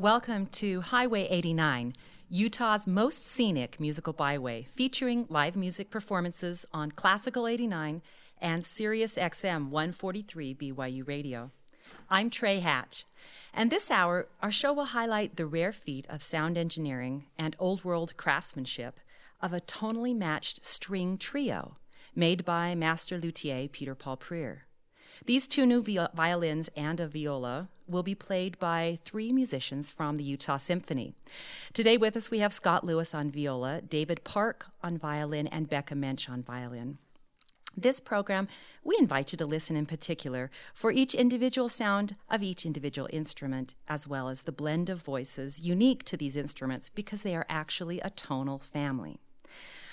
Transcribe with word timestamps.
Welcome 0.00 0.46
to 0.52 0.80
Highway 0.80 1.26
89, 1.28 1.94
Utah's 2.30 2.86
most 2.86 3.22
scenic 3.22 3.78
musical 3.78 4.14
byway, 4.14 4.62
featuring 4.62 5.26
live 5.28 5.56
music 5.56 5.90
performances 5.90 6.64
on 6.72 6.92
Classical 6.92 7.46
89 7.46 8.00
and 8.40 8.64
Sirius 8.64 9.18
XM 9.18 9.68
143 9.68 10.54
BYU 10.54 11.06
Radio. 11.06 11.50
I'm 12.08 12.30
Trey 12.30 12.60
Hatch, 12.60 13.04
and 13.52 13.70
this 13.70 13.90
hour, 13.90 14.28
our 14.40 14.50
show 14.50 14.72
will 14.72 14.86
highlight 14.86 15.36
the 15.36 15.44
rare 15.44 15.70
feat 15.70 16.06
of 16.08 16.22
sound 16.22 16.56
engineering 16.56 17.26
and 17.38 17.54
old 17.58 17.84
world 17.84 18.16
craftsmanship 18.16 19.00
of 19.42 19.52
a 19.52 19.60
tonally 19.60 20.16
matched 20.16 20.64
string 20.64 21.18
trio 21.18 21.76
made 22.14 22.46
by 22.46 22.74
master 22.74 23.18
luthier 23.18 23.68
Peter 23.68 23.94
Paul 23.94 24.16
Prier. 24.16 24.62
These 25.26 25.46
two 25.46 25.66
new 25.66 25.82
violins 25.82 26.70
and 26.74 26.98
a 26.98 27.06
viola 27.06 27.68
will 27.90 28.02
be 28.02 28.14
played 28.14 28.58
by 28.58 28.98
three 29.04 29.32
musicians 29.32 29.90
from 29.90 30.16
the 30.16 30.24
Utah 30.24 30.56
Symphony. 30.56 31.14
Today 31.72 31.96
with 31.96 32.16
us 32.16 32.30
we 32.30 32.38
have 32.38 32.52
Scott 32.52 32.84
Lewis 32.84 33.14
on 33.14 33.30
viola, 33.30 33.80
David 33.82 34.24
Park 34.24 34.66
on 34.82 34.96
violin, 34.96 35.46
and 35.46 35.68
Becca 35.68 35.94
Mensch 35.94 36.28
on 36.28 36.42
violin. 36.42 36.98
This 37.76 38.00
program, 38.00 38.48
we 38.82 38.96
invite 38.98 39.32
you 39.32 39.38
to 39.38 39.46
listen 39.46 39.76
in 39.76 39.86
particular 39.86 40.50
for 40.74 40.90
each 40.90 41.14
individual 41.14 41.68
sound 41.68 42.16
of 42.28 42.42
each 42.42 42.66
individual 42.66 43.08
instrument, 43.12 43.74
as 43.86 44.08
well 44.08 44.28
as 44.28 44.42
the 44.42 44.52
blend 44.52 44.90
of 44.90 45.02
voices 45.02 45.60
unique 45.60 46.04
to 46.04 46.16
these 46.16 46.36
instruments 46.36 46.88
because 46.88 47.22
they 47.22 47.36
are 47.36 47.46
actually 47.48 48.00
a 48.00 48.10
tonal 48.10 48.58
family. 48.58 49.20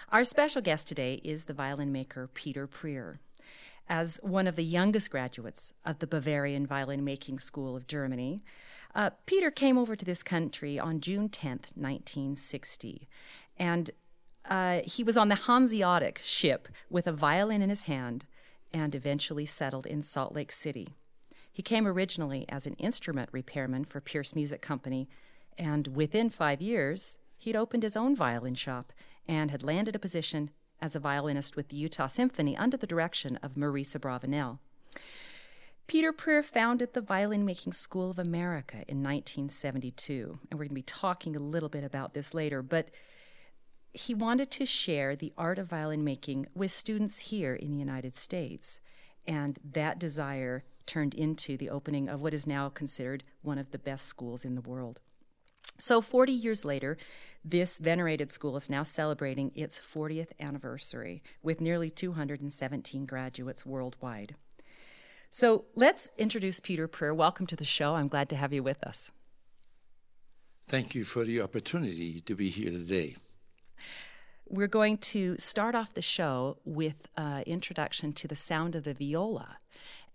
Our 0.09 0.23
special 0.23 0.61
guest 0.61 0.87
today 0.87 1.21
is 1.23 1.45
the 1.45 1.53
violin 1.53 1.91
maker 1.91 2.29
Peter 2.33 2.65
Prier 2.65 3.19
as 3.89 4.19
one 4.21 4.47
of 4.47 4.55
the 4.55 4.63
youngest 4.63 5.11
graduates 5.11 5.73
of 5.85 5.99
the 5.99 6.07
Bavarian 6.07 6.65
Violin 6.65 7.03
Making 7.03 7.39
School 7.39 7.75
of 7.75 7.87
Germany. 7.87 8.43
Uh, 8.93 9.11
Peter 9.25 9.51
came 9.51 9.77
over 9.77 9.95
to 9.95 10.05
this 10.05 10.23
country 10.23 10.79
on 10.79 10.99
June 10.99 11.29
10th, 11.29 11.75
1960, 11.75 13.07
and 13.57 13.91
uh, 14.49 14.81
he 14.85 15.03
was 15.03 15.17
on 15.17 15.29
the 15.29 15.35
Hanseatic 15.35 16.19
ship 16.23 16.67
with 16.89 17.07
a 17.07 17.11
violin 17.11 17.61
in 17.61 17.69
his 17.69 17.83
hand 17.83 18.25
and 18.73 18.95
eventually 18.95 19.45
settled 19.45 19.85
in 19.85 20.01
Salt 20.01 20.33
Lake 20.33 20.51
City. 20.51 20.89
He 21.51 21.61
came 21.61 21.87
originally 21.87 22.45
as 22.49 22.67
an 22.67 22.75
instrument 22.75 23.29
repairman 23.31 23.85
for 23.85 23.99
Pierce 23.99 24.35
Music 24.35 24.61
Company, 24.61 25.09
and 25.57 25.87
within 25.87 26.29
five 26.29 26.61
years, 26.61 27.17
he'd 27.37 27.55
opened 27.55 27.83
his 27.83 27.97
own 27.97 28.15
violin 28.15 28.55
shop 28.55 28.93
and 29.27 29.51
had 29.51 29.63
landed 29.63 29.95
a 29.95 29.99
position 29.99 30.51
as 30.81 30.95
a 30.95 30.99
violinist 30.99 31.55
with 31.55 31.69
the 31.69 31.77
Utah 31.77 32.07
Symphony 32.07 32.55
under 32.57 32.77
the 32.77 32.87
direction 32.87 33.37
of 33.43 33.57
Maurice 33.57 33.95
Abravanel. 33.95 34.59
Peter 35.87 36.11
Prier 36.11 36.43
founded 36.43 36.93
the 36.93 37.01
Violin 37.01 37.45
Making 37.45 37.71
School 37.71 38.11
of 38.11 38.19
America 38.19 38.83
in 38.89 39.01
1972, 39.01 40.39
and 40.51 40.59
we're 40.59 40.65
going 40.65 40.69
to 40.69 40.75
be 40.75 40.81
talking 40.81 41.35
a 41.35 41.39
little 41.39 41.69
bit 41.69 41.83
about 41.83 42.13
this 42.13 42.33
later, 42.33 42.61
but 42.61 42.89
he 43.93 44.13
wanted 44.13 44.51
to 44.51 44.65
share 44.65 45.15
the 45.15 45.33
art 45.37 45.57
of 45.57 45.69
violin 45.69 46.03
making 46.03 46.45
with 46.53 46.71
students 46.71 47.19
here 47.19 47.55
in 47.55 47.71
the 47.71 47.77
United 47.77 48.15
States, 48.17 48.79
and 49.25 49.59
that 49.63 49.97
desire 49.97 50.65
turned 50.85 51.13
into 51.13 51.55
the 51.57 51.69
opening 51.69 52.09
of 52.09 52.21
what 52.21 52.33
is 52.33 52.45
now 52.45 52.69
considered 52.69 53.23
one 53.41 53.57
of 53.57 53.71
the 53.71 53.79
best 53.79 54.05
schools 54.05 54.43
in 54.43 54.55
the 54.55 54.61
world. 54.61 54.99
So, 55.77 56.01
40 56.01 56.31
years 56.31 56.65
later, 56.65 56.97
this 57.45 57.77
venerated 57.77 58.31
school 58.31 58.57
is 58.57 58.69
now 58.69 58.81
celebrating 58.81 59.51
its 59.53 59.79
40th 59.79 60.31
anniversary 60.39 61.21
with 61.43 61.61
nearly 61.61 61.91
217 61.91 63.05
graduates 63.05 63.65
worldwide. 63.65 64.35
So, 65.29 65.65
let's 65.75 66.09
introduce 66.17 66.59
Peter 66.59 66.87
Prier. 66.87 67.13
Welcome 67.13 67.45
to 67.47 67.55
the 67.55 67.63
show. 67.63 67.95
I'm 67.95 68.07
glad 68.07 68.27
to 68.29 68.35
have 68.35 68.53
you 68.53 68.63
with 68.63 68.83
us. 68.83 69.11
Thank 70.67 70.95
you 70.95 71.05
for 71.05 71.23
the 71.23 71.41
opportunity 71.41 72.21
to 72.21 72.35
be 72.35 72.49
here 72.49 72.71
today. 72.71 73.15
We're 74.49 74.67
going 74.67 74.97
to 74.99 75.37
start 75.37 75.75
off 75.75 75.93
the 75.93 76.01
show 76.01 76.57
with 76.65 77.07
an 77.15 77.43
introduction 77.43 78.13
to 78.13 78.27
the 78.27 78.35
sound 78.35 78.75
of 78.75 78.83
the 78.83 78.93
viola 78.93 79.57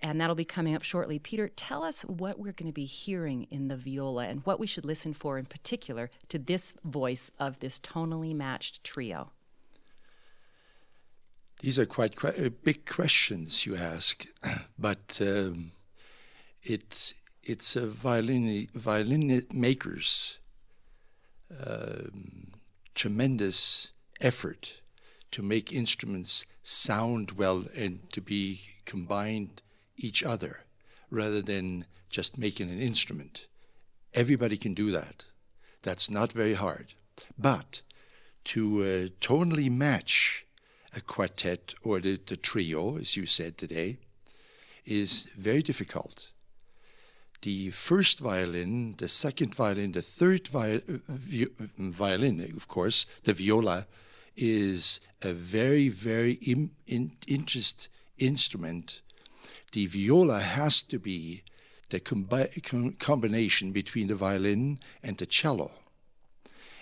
and 0.03 0.21
that'll 0.21 0.35
be 0.35 0.45
coming 0.45 0.75
up 0.75 0.83
shortly. 0.83 1.19
Peter, 1.19 1.49
tell 1.49 1.85
us 1.85 2.03
what 2.03 2.39
we're 2.39 2.53
going 2.53 2.69
to 2.69 2.73
be 2.73 2.85
hearing 2.85 3.47
in 3.51 3.69
the 3.69 3.77
viola 3.77 4.27
and 4.27 4.45
what 4.45 4.59
we 4.59 4.67
should 4.67 4.85
listen 4.85 5.15
for 5.15 5.39
in 5.39 5.47
particular 5.47 6.11
to 6.29 6.39
this 6.39 6.75
voice 6.85 7.31
of 7.39 7.61
this 7.61 7.79
tonally 7.79 8.35
matched 8.35 8.83
trio. 8.83 9.31
These 11.61 11.79
are 11.79 11.87
quite 11.87 12.23
uh, 12.25 12.51
big 12.65 12.87
questions 12.87 13.65
you 13.65 13.77
ask, 13.77 14.27
but 14.79 15.21
um, 15.23 15.71
it, 16.65 17.15
it's 17.45 17.77
a 17.77 17.87
violin, 17.87 18.67
violin 18.75 19.47
maker's 19.53 20.41
um, 21.65 22.51
tremendous 22.97 23.93
effort 24.21 24.81
to 25.31 25.43
make 25.43 25.73
instruments 25.73 26.45
sound 26.63 27.33
well 27.33 27.65
and 27.77 28.11
to 28.13 28.21
be 28.21 28.61
combined 28.84 29.63
each 29.97 30.22
other 30.22 30.60
rather 31.10 31.42
than 31.42 31.86
just 32.10 32.38
making 32.38 32.70
an 32.70 32.80
instrument. 32.80 33.47
Everybody 34.14 34.56
can 34.56 34.75
do 34.75 34.91
that. 34.91 35.25
That's 35.82 36.10
not 36.10 36.32
very 36.32 36.54
hard. 36.54 36.94
But 37.38 37.82
to 38.44 38.82
uh, 38.82 38.86
tonally 39.20 39.70
match 39.70 40.47
a 40.94 41.00
quartet 41.00 41.75
or 41.82 42.00
the, 42.00 42.20
the 42.26 42.36
trio, 42.36 42.98
as 42.98 43.16
you 43.16 43.26
said 43.26 43.56
today, 43.56 43.98
is 44.84 45.28
very 45.36 45.62
difficult. 45.62 46.30
The 47.42 47.70
first 47.70 48.20
violin, 48.20 48.94
the 48.98 49.09
second 49.09 49.54
violin, 49.54 49.92
the 49.92 50.03
third 50.03 50.47
vi- 50.48 50.82
vi- 50.86 51.48
violin, 51.78 52.53
of 52.56 52.69
course, 52.69 53.06
the 53.24 53.32
viola, 53.32 53.86
is 54.36 55.00
a 55.22 55.32
very, 55.32 55.88
very 55.88 56.32
Im- 56.34 56.70
in- 56.86 57.16
interest 57.26 57.88
instrument 58.19 59.03
the 59.73 59.87
viola 59.87 60.41
has 60.41 60.83
to 60.85 60.99
be 60.99 61.43
the 61.91 62.01
combi- 62.01 62.63
com- 62.63 62.93
combination 62.95 63.73
between 63.73 64.09
the 64.09 64.15
violin 64.15 64.79
and 65.03 65.19
the 65.19 65.27
cello. 65.27 65.73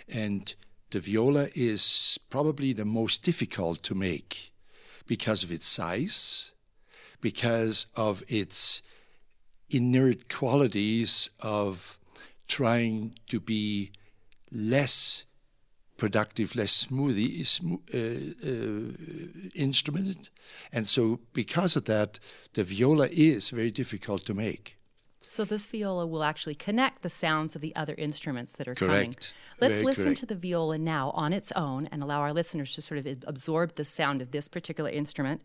And 0.09 0.55
the 0.91 1.01
viola 1.01 1.49
is 1.55 2.19
probably 2.31 2.73
the 2.73 2.85
most 2.85 3.23
difficult 3.23 3.83
to 3.85 3.95
make 3.95 4.53
because 5.07 5.45
of 5.45 5.53
its 5.53 5.67
size, 5.67 6.53
because 7.21 7.87
of 7.97 8.23
its 8.29 8.83
inert 9.69 10.29
qualities 10.29 11.31
of 11.41 11.99
trying 12.49 13.15
to 13.29 13.39
be 13.39 13.93
less 14.51 15.25
productive, 16.01 16.57
less 16.57 16.73
smoothly 16.73 17.45
uh, 17.95 17.99
uh, 17.99 18.93
instrument. 19.55 20.31
And 20.73 20.89
so, 20.89 21.21
because 21.33 21.77
of 21.77 21.85
that, 21.85 22.19
the 22.55 22.65
viola 22.65 23.09
is 23.13 23.51
very 23.51 23.71
difficult 23.71 24.25
to 24.25 24.35
make. 24.35 24.65
So 25.29 25.45
this 25.45 25.69
viola 25.69 26.07
will 26.07 26.25
actually 26.25 26.57
connect 26.57 27.03
the 27.03 27.11
sounds 27.11 27.55
of 27.55 27.63
the 27.63 27.77
other 27.77 27.95
instruments 27.97 28.55
that 28.55 28.67
are 28.67 28.75
correct. 28.75 28.81
coming. 28.89 29.17
Let's 29.61 29.75
very 29.75 29.85
listen 29.85 30.05
correct. 30.05 30.21
to 30.21 30.27
the 30.27 30.35
viola 30.35 30.79
now 30.79 31.11
on 31.11 31.33
its 31.33 31.53
own 31.53 31.87
and 31.93 32.03
allow 32.03 32.21
our 32.21 32.33
listeners 32.33 32.75
to 32.75 32.83
sort 32.83 32.99
of 32.99 33.07
absorb 33.29 33.77
the 33.77 33.85
sound 33.85 34.23
of 34.23 34.33
this 34.33 34.49
particular 34.49 34.91
instrument. 34.91 35.43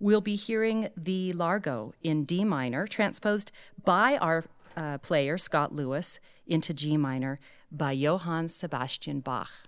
We'll 0.00 0.20
be 0.20 0.34
hearing 0.34 0.88
the 0.96 1.32
Largo 1.34 1.92
in 2.02 2.24
D 2.24 2.44
minor, 2.44 2.88
transposed 2.88 3.52
by 3.84 4.16
our 4.16 4.44
uh, 4.76 4.98
player, 4.98 5.38
Scott 5.38 5.72
Lewis, 5.72 6.18
into 6.46 6.74
G 6.74 6.96
minor 6.96 7.38
by 7.70 7.92
Johann 7.92 8.48
Sebastian 8.48 9.20
Bach. 9.20 9.67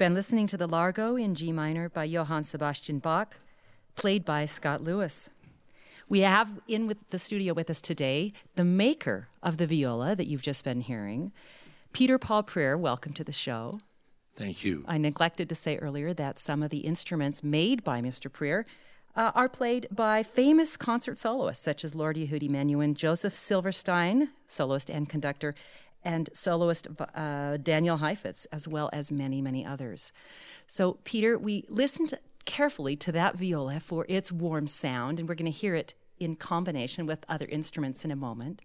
been 0.00 0.14
listening 0.14 0.46
to 0.46 0.56
the 0.56 0.66
Largo 0.66 1.16
in 1.16 1.34
G 1.34 1.52
minor 1.52 1.90
by 1.90 2.04
Johann 2.04 2.42
Sebastian 2.42 3.00
Bach, 3.00 3.36
played 3.96 4.24
by 4.24 4.46
Scott 4.46 4.82
Lewis. 4.82 5.28
We 6.08 6.20
have 6.20 6.58
in 6.66 6.86
with 6.86 6.96
the 7.10 7.18
studio 7.18 7.52
with 7.52 7.68
us 7.68 7.82
today 7.82 8.32
the 8.54 8.64
maker 8.64 9.28
of 9.42 9.58
the 9.58 9.66
viola 9.66 10.16
that 10.16 10.26
you've 10.26 10.40
just 10.40 10.64
been 10.64 10.80
hearing, 10.80 11.32
Peter 11.92 12.16
Paul 12.16 12.44
Prier. 12.44 12.78
Welcome 12.78 13.12
to 13.12 13.22
the 13.22 13.30
show. 13.30 13.78
Thank 14.34 14.64
you. 14.64 14.86
I 14.88 14.96
neglected 14.96 15.50
to 15.50 15.54
say 15.54 15.76
earlier 15.76 16.14
that 16.14 16.38
some 16.38 16.62
of 16.62 16.70
the 16.70 16.78
instruments 16.78 17.44
made 17.44 17.84
by 17.84 18.00
Mr. 18.00 18.32
Prier 18.32 18.64
uh, 19.14 19.32
are 19.34 19.50
played 19.50 19.86
by 19.90 20.22
famous 20.22 20.78
concert 20.78 21.18
soloists 21.18 21.62
such 21.62 21.84
as 21.84 21.94
Lord 21.94 22.16
Yehudi 22.16 22.50
Menuhin, 22.50 22.94
Joseph 22.94 23.36
Silverstein, 23.36 24.30
soloist 24.46 24.88
and 24.88 25.10
conductor, 25.10 25.54
and 26.04 26.30
soloist 26.32 26.88
uh, 27.14 27.56
Daniel 27.58 27.98
Heifetz, 27.98 28.46
as 28.46 28.66
well 28.66 28.90
as 28.92 29.10
many, 29.10 29.42
many 29.42 29.64
others. 29.64 30.12
So, 30.66 30.98
Peter, 31.04 31.38
we 31.38 31.64
listened 31.68 32.18
carefully 32.44 32.96
to 32.96 33.12
that 33.12 33.36
viola 33.36 33.80
for 33.80 34.06
its 34.08 34.32
warm 34.32 34.66
sound, 34.66 35.20
and 35.20 35.28
we're 35.28 35.34
going 35.34 35.50
to 35.50 35.56
hear 35.56 35.74
it 35.74 35.94
in 36.18 36.36
combination 36.36 37.06
with 37.06 37.24
other 37.28 37.46
instruments 37.46 38.04
in 38.04 38.10
a 38.10 38.16
moment. 38.16 38.62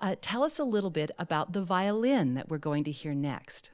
Uh, 0.00 0.16
tell 0.20 0.42
us 0.42 0.58
a 0.58 0.64
little 0.64 0.90
bit 0.90 1.10
about 1.18 1.52
the 1.52 1.62
violin 1.62 2.34
that 2.34 2.48
we're 2.48 2.58
going 2.58 2.84
to 2.84 2.90
hear 2.90 3.14
next. 3.14 3.70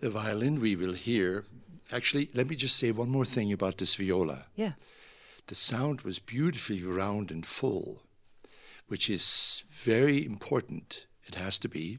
The 0.00 0.10
violin 0.10 0.60
we 0.60 0.76
will 0.76 0.92
hear. 0.92 1.44
Actually, 1.92 2.30
let 2.34 2.48
me 2.48 2.56
just 2.56 2.76
say 2.76 2.90
one 2.90 3.08
more 3.08 3.24
thing 3.24 3.52
about 3.52 3.78
this 3.78 3.94
viola. 3.94 4.46
Yeah. 4.54 4.72
The 5.46 5.54
sound 5.54 6.02
was 6.02 6.18
beautifully 6.18 6.82
round 6.82 7.30
and 7.30 7.46
full, 7.46 8.02
which 8.88 9.08
is 9.08 9.64
very 9.70 10.24
important 10.24 11.06
it 11.28 11.34
has 11.36 11.58
to 11.60 11.68
be. 11.68 11.98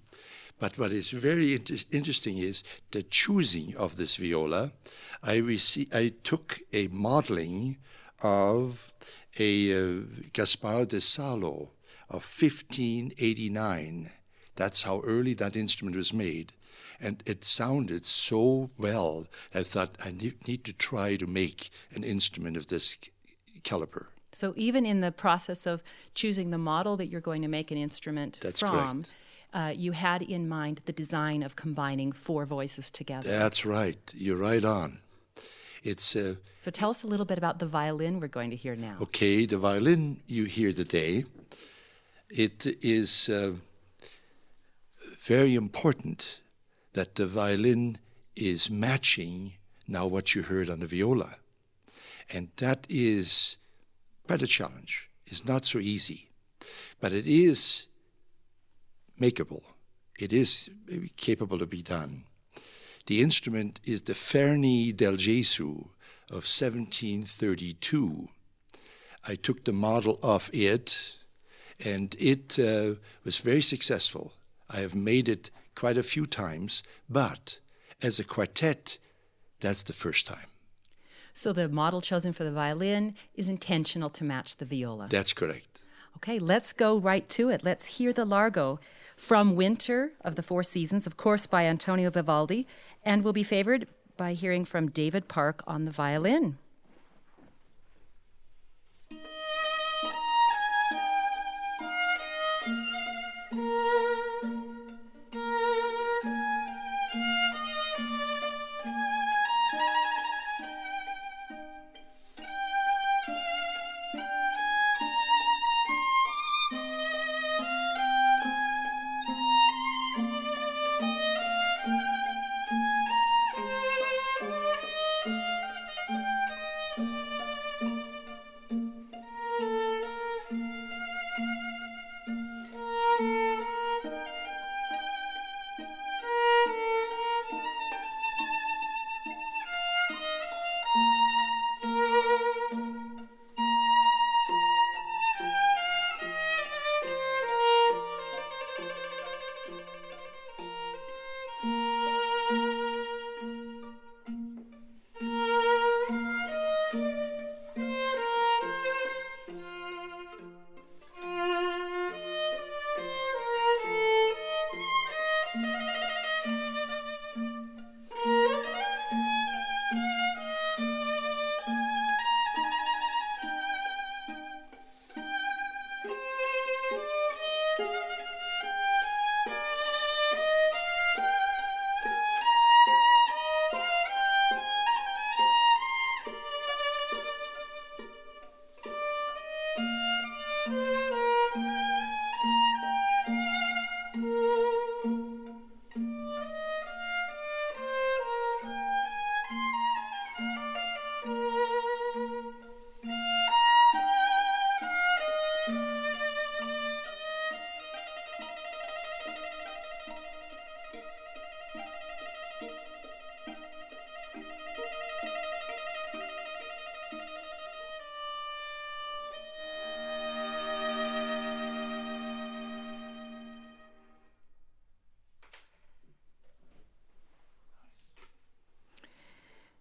But 0.60 0.78
what 0.78 0.92
is 0.92 1.12
very 1.12 1.54
inter- 1.54 1.86
interesting 1.92 2.38
is 2.38 2.64
the 2.92 3.04
choosing 3.04 3.76
of 3.78 3.96
this 3.96 4.18
viola. 4.18 4.74
I, 5.24 5.38
rece- 5.38 5.94
I 5.96 6.14
took 6.24 6.60
a 6.74 6.88
modeling 6.88 7.78
of 8.22 8.92
a 9.40 9.74
uh, 9.74 10.02
Gaspar 10.34 10.86
de 10.86 11.00
Salo 11.00 11.72
of 12.10 12.26
1589. 12.26 14.12
That's 14.56 14.84
how 14.84 15.02
early 15.02 15.34
that 15.36 15.56
instrument 15.56 15.96
was 15.96 16.12
made. 16.12 16.52
And 17.00 17.24
it 17.26 17.46
sounded 17.46 18.06
so 18.06 18.72
well, 18.78 19.28
I 19.56 19.64
thought 19.64 19.96
I 20.04 20.12
need, 20.12 20.46
need 20.46 20.66
to 20.66 20.74
try 20.74 21.16
to 21.16 21.26
make 21.26 21.70
an 21.94 22.04
instrument 22.04 22.58
of 22.58 22.68
this 22.68 22.98
caliber. 23.64 24.10
So 24.34 24.54
even 24.58 24.86
in 24.86 25.00
the 25.02 25.12
process 25.12 25.66
of 25.66 25.82
choosing 26.14 26.52
the 26.52 26.58
model 26.58 26.98
that 26.98 27.08
you're 27.08 27.22
going 27.22 27.42
to 27.42 27.48
make 27.48 27.72
an 27.72 27.78
instrument 27.78 28.40
That's 28.42 28.60
from, 28.60 29.04
uh, 29.54 29.74
you 29.76 29.92
had 29.92 30.22
in 30.22 30.48
mind 30.48 30.82
the 30.86 30.94
design 30.94 31.44
of 31.44 31.56
combining 31.56 32.12
four 32.12 32.46
voices 32.46 32.92
together. 32.92 33.30
That's 33.30 33.66
right. 33.66 34.00
You're 34.16 34.38
right 34.38 34.64
on. 34.64 35.00
It's 35.84 36.16
uh, 36.16 36.36
so. 36.58 36.72
Tell 36.72 36.90
us 36.90 37.04
a 37.04 37.08
little 37.08 37.26
bit 37.26 37.38
about 37.38 37.60
the 37.60 37.66
violin 37.66 38.20
we're 38.20 38.28
going 38.28 38.50
to 38.50 38.56
hear 38.56 38.76
now. 38.76 38.98
Okay, 39.02 39.46
the 39.46 39.58
violin 39.58 40.22
you 40.28 40.46
hear 40.46 40.74
today. 40.74 41.26
It 42.30 42.66
is 42.82 43.30
uh, 43.30 43.54
very 45.22 45.56
important 45.56 46.42
that 46.94 47.16
the 47.16 47.26
violin 47.26 47.98
is 48.36 48.70
matching 48.70 49.54
now 49.88 50.06
what 50.06 50.36
you 50.36 50.44
heard 50.44 50.70
on 50.70 50.80
the 50.80 50.86
viola, 50.86 51.38
and 52.30 52.50
that 52.58 52.86
is 52.90 53.58
quite 54.28 54.42
a 54.42 54.48
challenge. 54.48 55.10
It's 55.26 55.46
not 55.46 55.66
so 55.66 55.80
easy, 55.80 56.30
but 57.00 57.14
it 57.14 57.26
is 57.26 57.88
makeable. 59.20 59.64
It 60.20 60.34
is 60.34 60.70
capable 61.16 61.60
to 61.60 61.66
be 61.66 61.82
done. 61.82 62.26
The 63.06 63.22
instrument 63.22 63.80
is 63.86 64.04
the 64.04 64.14
Guarneri 64.14 64.96
del 64.96 65.14
Gesù 65.14 65.90
of 66.30 66.46
1732. 66.46 68.30
I 69.28 69.36
took 69.36 69.64
the 69.64 69.74
model 69.74 70.20
of 70.22 70.50
it, 70.54 71.16
and 71.84 72.16
it 72.20 72.60
uh, 72.60 72.96
was 73.24 73.40
very 73.40 73.62
successful. 73.62 74.34
I 74.70 74.78
have 74.82 74.96
made 74.96 75.28
it 75.28 75.50
quite 75.76 75.98
a 75.98 76.04
few 76.04 76.26
times, 76.26 76.84
but 77.10 77.60
as 78.02 78.20
a 78.20 78.24
quartet, 78.24 78.98
that's 79.60 79.84
the 79.84 79.94
first 79.94 80.28
time. 80.28 80.48
So 81.34 81.54
the 81.54 81.70
model 81.70 82.02
chosen 82.02 82.34
for 82.34 82.44
the 82.44 82.52
violin 82.52 83.16
is 83.34 83.50
intentional 83.50 84.10
to 84.12 84.24
match 84.24 84.58
the 84.58 84.66
viola. 84.66 85.08
That's 85.10 85.34
correct. 85.34 85.84
Okay, 86.18 86.38
let's 86.38 86.74
go 86.74 86.98
right 86.98 87.28
to 87.30 87.50
it. 87.50 87.64
Let's 87.64 87.98
hear 87.98 88.12
the 88.12 88.26
Largo 88.26 88.80
from 89.20 89.58
Winter 89.58 90.14
of 90.22 90.36
the 90.36 90.42
Four 90.42 90.64
Seasons, 90.64 91.06
of 91.06 91.18
course, 91.18 91.46
by 91.46 91.66
Antonio 91.66 92.10
Vivaldi, 92.10 92.66
and 93.04 93.22
will 93.22 93.34
be 93.34 93.44
favored 93.44 93.86
by 94.16 94.32
hearing 94.34 94.64
from 94.64 94.90
David 94.90 95.28
Park 95.28 95.62
on 95.68 95.84
the 95.84 95.92
violin. 95.92 96.58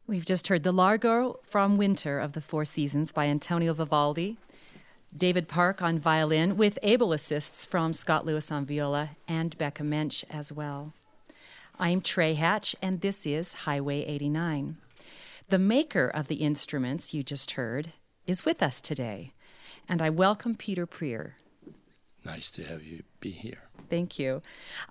We've 0.09 0.25
just 0.25 0.49
heard 0.49 0.63
The 0.63 0.73
Largo 0.73 1.39
from 1.43 1.77
Winter 1.77 2.19
of 2.19 2.33
the 2.33 2.41
Four 2.41 2.65
Seasons 2.65 3.13
by 3.13 3.27
Antonio 3.27 3.75
Vivaldi, 3.75 4.39
David 5.15 5.49
Park 5.49 5.83
on 5.83 5.99
violin, 5.99 6.57
with 6.57 6.79
able 6.83 7.13
assists 7.13 7.67
from 7.67 7.93
Scott 7.93 8.25
Lewis 8.25 8.51
on 8.51 8.65
viola 8.65 9.11
and 9.29 9.59
Becca 9.59 9.85
Mensch 9.85 10.25
as 10.31 10.51
well. 10.51 10.95
I'm 11.79 12.01
Trey 12.01 12.33
Hatch, 12.33 12.75
and 12.81 13.03
this 13.03 13.27
is 13.27 13.53
Highway 13.53 14.03
89. 14.05 14.79
The 15.51 15.59
maker 15.59 16.09
of 16.09 16.29
the 16.29 16.37
instruments 16.37 17.13
you 17.13 17.23
just 17.23 17.51
heard 17.51 17.93
is 18.27 18.47
with 18.47 18.63
us 18.63 18.81
today, 18.81 19.35
and 19.91 20.01
I 20.01 20.09
welcome 20.09 20.55
Peter 20.55 20.87
Prier. 20.87 21.37
Nice 22.25 22.51
to 22.53 22.65
have 22.65 22.83
you 22.83 23.03
be 23.21 23.31
here. 23.31 23.68
Thank 23.89 24.19
you. 24.19 24.43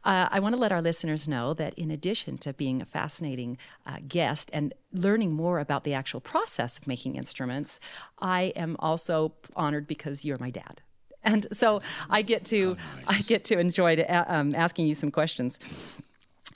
Uh, 0.04 0.28
I 0.32 0.40
want 0.40 0.56
to 0.56 0.62
let 0.62 0.72
our 0.72 0.82
listeners 0.82 1.28
know 1.28 1.54
that 1.56 1.74
in 1.76 1.92
addition 1.92 2.38
to 2.40 2.54
being 2.54 2.82
a 2.82 2.86
fascinating 2.86 3.58
uh, 3.86 3.98
guest 4.08 4.50
and 4.54 4.74
learning 4.92 5.34
more 5.34 5.60
about 5.60 5.84
the 5.84 5.94
actual 5.94 6.20
process 6.20 6.78
of 6.78 6.88
making 6.88 7.16
instruments, 7.16 7.80
I 8.20 8.54
am 8.56 8.76
also 8.80 9.34
honored 9.56 9.88
because 9.88 10.26
you're 10.26 10.40
my 10.40 10.50
dad. 10.50 10.82
And 11.24 11.48
so 11.52 11.82
I 12.10 12.22
get 12.22 12.46
to 12.46 12.78
oh, 12.80 13.06
nice. 13.08 13.20
I 13.20 13.22
get 13.24 13.44
to 13.46 13.60
enjoy 13.60 13.98
to, 13.98 14.12
uh, 14.12 14.26
um, 14.28 14.56
asking 14.56 14.88
you 14.88 14.96
some 14.96 15.12
questions. 15.12 15.60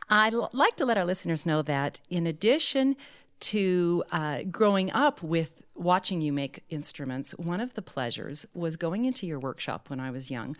I'd 0.09 0.33
like 0.33 0.75
to 0.77 0.85
let 0.85 0.97
our 0.97 1.05
listeners 1.05 1.45
know 1.45 1.61
that 1.63 1.99
in 2.09 2.27
addition 2.27 2.95
to 3.41 4.03
uh, 4.11 4.43
growing 4.49 4.91
up 4.91 5.21
with 5.21 5.61
watching 5.75 6.21
you 6.21 6.31
make 6.31 6.63
instruments, 6.69 7.31
one 7.31 7.59
of 7.59 7.73
the 7.73 7.81
pleasures 7.81 8.45
was 8.53 8.75
going 8.75 9.05
into 9.05 9.25
your 9.25 9.39
workshop 9.39 9.89
when 9.89 9.99
I 9.99 10.11
was 10.11 10.29
young 10.29 10.55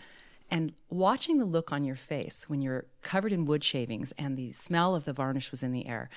and 0.51 0.74
watching 0.89 1.38
the 1.38 1.46
look 1.46 1.72
on 1.72 1.86
your 1.86 1.96
face 1.96 2.50
when 2.50 2.62
you're 2.62 2.86
covered 3.01 3.31
in 3.31 3.46
wood 3.46 3.63
shavings 3.63 4.12
and 4.17 4.38
the 4.38 4.51
smell 4.51 4.93
of 4.93 5.05
the 5.05 5.13
varnish 5.13 5.50
was 5.50 5.63
in 5.63 5.72
the 5.72 5.88
air. 5.88 6.10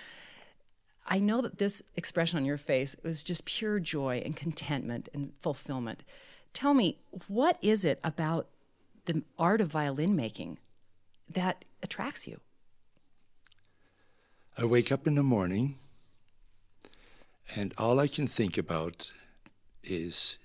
I 1.07 1.21
know 1.21 1.41
that 1.43 1.59
this 1.59 1.83
expression 1.95 2.38
on 2.38 2.45
your 2.45 2.59
face 2.59 2.97
was 3.05 3.23
just 3.23 3.45
pure 3.45 3.79
joy 3.79 4.23
and 4.25 4.35
contentment 4.35 5.09
and 5.14 5.33
fulfillment. 5.41 6.03
Tell 6.53 6.75
me, 6.75 6.99
what 7.29 7.59
is 7.62 7.85
it 7.85 8.00
about 8.03 8.49
the 9.05 9.23
art 9.38 9.61
of 9.61 9.69
violin 9.69 10.17
making 10.17 10.59
that 11.31 11.64
attracts 11.83 12.26
you? 12.26 12.41
I 14.59 14.64
wake 14.64 14.91
up 14.91 15.07
in 15.07 15.14
the 15.14 15.23
morning 15.23 15.76
and 17.55 17.73
all 17.79 18.00
I 18.00 18.09
can 18.09 18.26
think 18.26 18.57
about 18.57 19.12
is 19.83 20.38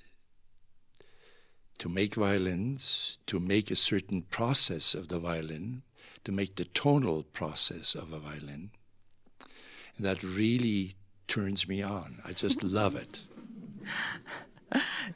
to 1.80 1.90
make 1.90 2.16
violins, 2.16 3.18
to 3.26 3.40
make 3.40 3.72
a 3.72 3.76
certain 3.76 4.22
process 4.24 4.94
of 4.94 5.08
the 5.08 5.18
violin, 5.20 5.82
to 6.24 6.32
make 6.32 6.56
the 6.56 6.66
tonal 6.66 7.24
process 7.24 7.96
of 7.96 8.14
a 8.14 8.20
violin. 8.20 8.72
And 9.98 10.06
that 10.06 10.22
really 10.22 10.94
turns 11.28 11.68
me 11.68 11.82
on. 11.82 12.22
I 12.26 12.34
just 12.34 12.64
love 12.80 12.96
it. 12.96 13.22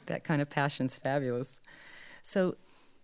that 0.06 0.24
kind 0.24 0.42
of 0.42 0.50
passion's 0.50 0.96
fabulous. 0.96 1.60
So, 2.22 2.56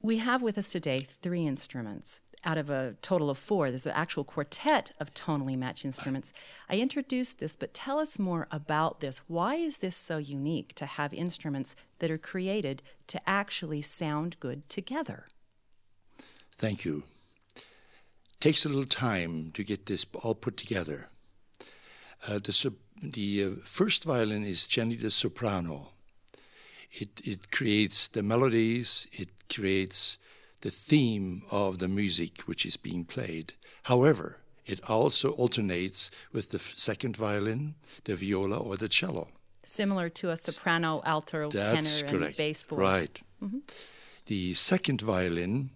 we 0.03 0.17
have 0.17 0.41
with 0.41 0.57
us 0.57 0.71
today 0.71 1.01
three 1.01 1.47
instruments 1.47 2.23
out 2.45 2.59
of 2.59 2.71
a 2.71 2.97
total 3.03 3.31
of 3.31 3.39
four. 3.39 3.71
There's 3.71 3.87
an 3.87 3.93
actual 3.93 4.25
quartet 4.25 4.93
of 4.99 5.13
tonally 5.13 5.57
matched 5.57 5.85
instruments. 5.85 6.33
I 6.69 6.77
introduced 6.77 7.39
this, 7.39 7.57
but 7.57 7.75
tell 7.75 7.99
us 7.99 8.19
more 8.19 8.49
about 8.51 9.01
this. 9.01 9.19
Why 9.27 9.57
is 9.57 9.79
this 9.79 9.97
so 9.97 10.19
unique 10.19 10.75
to 10.75 10.87
have 10.87 11.13
instruments 11.13 11.77
that 11.99 12.11
are 12.11 12.19
created 12.19 12.83
to 13.09 13.21
actually 13.29 13.83
sound 13.83 14.39
good 14.41 14.69
together? 14.69 15.27
Thank 16.57 16.85
you. 16.85 17.05
Takes 18.41 18.65
a 18.65 18.69
little 18.69 18.87
time 18.87 19.51
to 19.53 19.63
get 19.63 19.87
this 19.87 20.07
all 20.15 20.35
put 20.35 20.57
together. 20.57 21.09
Uh, 22.27 22.39
the 22.39 22.75
the 23.03 23.45
uh, 23.45 23.51
first 23.65 24.05
violin 24.05 24.45
is 24.45 24.67
generally 24.67 24.97
the 24.97 25.11
soprano. 25.11 25.89
It, 26.93 27.21
it 27.25 27.51
creates 27.51 28.09
the 28.09 28.23
melodies, 28.23 29.07
it 29.13 29.29
creates 29.49 30.19
the 30.63 30.71
theme 30.71 31.43
of 31.51 31.79
the 31.79 31.89
music 31.89 32.43
which 32.43 32.67
is 32.67 32.77
being 32.77 33.05
played. 33.05 33.55
However, 33.85 34.39
it 34.67 34.89
also 34.89 35.31
alternates 35.33 36.11
with 36.33 36.51
the 36.51 36.59
second 36.59 37.17
violin, 37.17 37.75
the 38.05 38.17
viola, 38.17 38.59
or 38.59 38.77
the 38.77 38.89
cello. 38.89 39.29
Similar 39.65 40.09
to 40.11 40.31
a 40.31 40.37
soprano, 40.37 41.03
alto, 41.05 41.51
That's 41.51 42.03
tenor, 42.03 42.11
correct. 42.11 42.29
and 42.29 42.37
bass 42.37 42.63
voice. 42.63 42.79
Right. 42.79 43.23
Mm-hmm. 43.43 43.59
The 44.27 44.55
second 44.55 45.01
violin 45.01 45.71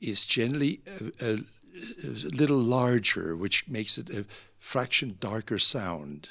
is 0.00 0.26
generally 0.26 0.80
a, 0.86 1.24
a, 1.24 1.32
a, 1.34 2.28
little 2.34 2.58
larger, 2.58 3.36
which 3.36 3.68
makes 3.68 3.96
it 3.96 4.10
a 4.10 4.26
fraction 4.58 5.16
darker 5.20 5.58
sound. 5.58 6.28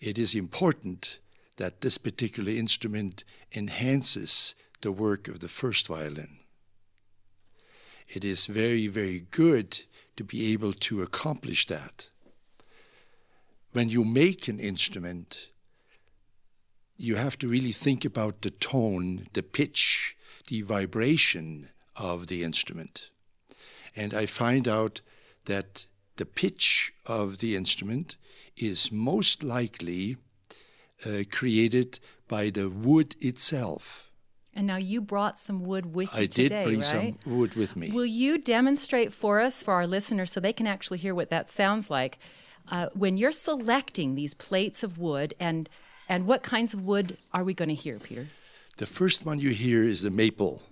It 0.00 0.18
is 0.18 0.34
important 0.34 1.18
that 1.56 1.80
this 1.80 1.98
particular 1.98 2.52
instrument 2.52 3.24
enhances 3.54 4.54
the 4.82 4.92
work 4.92 5.28
of 5.28 5.40
the 5.40 5.48
first 5.48 5.88
violin 5.88 6.39
it 8.12 8.24
is 8.24 8.46
very, 8.46 8.88
very 8.88 9.20
good 9.30 9.82
to 10.16 10.24
be 10.24 10.52
able 10.52 10.72
to 10.72 11.02
accomplish 11.02 11.66
that. 11.66 12.08
When 13.72 13.88
you 13.88 14.04
make 14.04 14.48
an 14.48 14.58
instrument, 14.58 15.48
you 16.96 17.14
have 17.14 17.38
to 17.38 17.48
really 17.48 17.72
think 17.72 18.04
about 18.04 18.42
the 18.42 18.50
tone, 18.50 19.28
the 19.32 19.42
pitch, 19.42 20.16
the 20.48 20.62
vibration 20.62 21.70
of 21.96 22.26
the 22.26 22.42
instrument. 22.42 23.10
And 23.94 24.12
I 24.12 24.26
find 24.26 24.66
out 24.66 25.00
that 25.46 25.86
the 26.16 26.26
pitch 26.26 26.92
of 27.06 27.38
the 27.38 27.56
instrument 27.56 28.16
is 28.56 28.92
most 28.92 29.42
likely 29.42 30.16
uh, 31.06 31.22
created 31.30 32.00
by 32.28 32.50
the 32.50 32.68
wood 32.68 33.16
itself. 33.20 34.09
And 34.54 34.66
now 34.66 34.76
you 34.76 35.00
brought 35.00 35.38
some 35.38 35.64
wood 35.64 35.94
with 35.94 36.12
you 36.14 36.22
I 36.22 36.26
today, 36.26 36.48
did 36.48 36.64
bring 36.64 36.80
right? 36.80 37.14
some 37.24 37.38
wood 37.38 37.54
with 37.54 37.76
me. 37.76 37.90
Will 37.92 38.06
you 38.06 38.36
demonstrate 38.36 39.12
for 39.12 39.40
us, 39.40 39.62
for 39.62 39.74
our 39.74 39.86
listeners, 39.86 40.32
so 40.32 40.40
they 40.40 40.52
can 40.52 40.66
actually 40.66 40.98
hear 40.98 41.14
what 41.14 41.30
that 41.30 41.48
sounds 41.48 41.88
like? 41.88 42.18
Uh, 42.68 42.88
when 42.94 43.16
you're 43.16 43.32
selecting 43.32 44.14
these 44.14 44.34
plates 44.34 44.82
of 44.82 44.98
wood, 44.98 45.34
and 45.40 45.68
and 46.08 46.26
what 46.26 46.42
kinds 46.42 46.74
of 46.74 46.84
wood 46.84 47.16
are 47.32 47.44
we 47.44 47.54
going 47.54 47.68
to 47.68 47.74
hear, 47.74 47.98
Peter? 47.98 48.26
The 48.78 48.86
first 48.86 49.24
one 49.24 49.38
you 49.38 49.50
hear 49.50 49.84
is 49.84 50.02
the 50.02 50.10
maple. 50.10 50.62